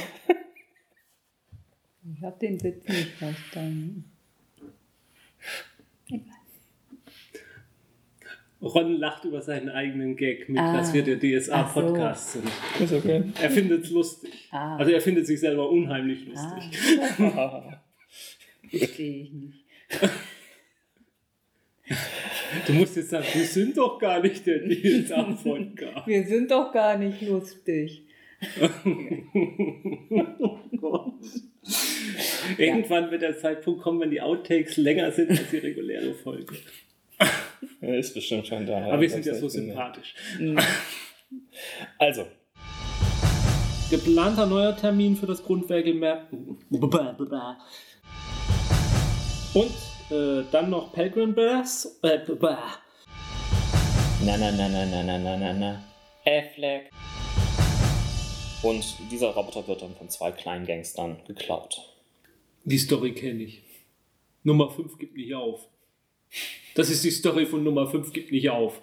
[2.21, 4.11] habe den Witz nicht verstanden.
[8.61, 10.77] Ron lacht über seinen eigenen Gag mit, Ah.
[10.77, 11.51] dass wir der so.
[11.51, 12.47] DSA-Podcast sind.
[12.79, 13.23] Ist okay.
[13.41, 14.47] Er findet es lustig.
[14.51, 14.77] Ah.
[14.77, 16.77] Also er findet sich selber unheimlich lustig.
[18.69, 19.65] Verstehe ich nicht.
[22.67, 26.05] Du musst jetzt sagen, wir sind doch gar nicht der DSA-Podcast.
[26.05, 28.04] Wir sind doch gar nicht lustig.
[32.57, 36.55] Irgendwann wird der Zeitpunkt kommen, wenn die Outtakes länger sind als die reguläre Folge.
[37.81, 38.85] Ja, ist bestimmt schon da.
[38.85, 40.15] Aber wir sind ja so sympathisch.
[41.97, 42.25] Also,
[43.89, 46.27] Geplanter neuer Termin für das Grundwerkelmerk.
[49.53, 49.71] Und
[50.09, 51.99] äh, dann noch Pelgrim Bears.
[52.01, 52.19] Äh,
[54.25, 55.83] na na na na na na na na na.
[56.25, 56.91] Affleck.
[58.65, 61.87] Und dieser Roboter wird dann von zwei kleinen Gangstern geklaut.
[62.63, 63.61] die Story kenne ich.
[64.41, 65.67] Nummer 5 gibt nicht auf.
[66.73, 68.81] Das ist die Story von Nummer 5 gibt nicht auf.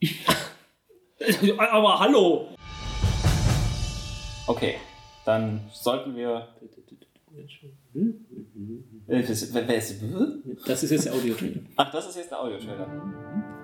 [1.58, 2.48] Aber hallo!
[4.46, 4.76] Okay,
[5.26, 6.48] dann sollten wir.
[9.06, 11.60] Das- ist- jetzt der audio -Trailer.
[11.76, 13.63] Ach, das ist jetzt der Audiotrailer.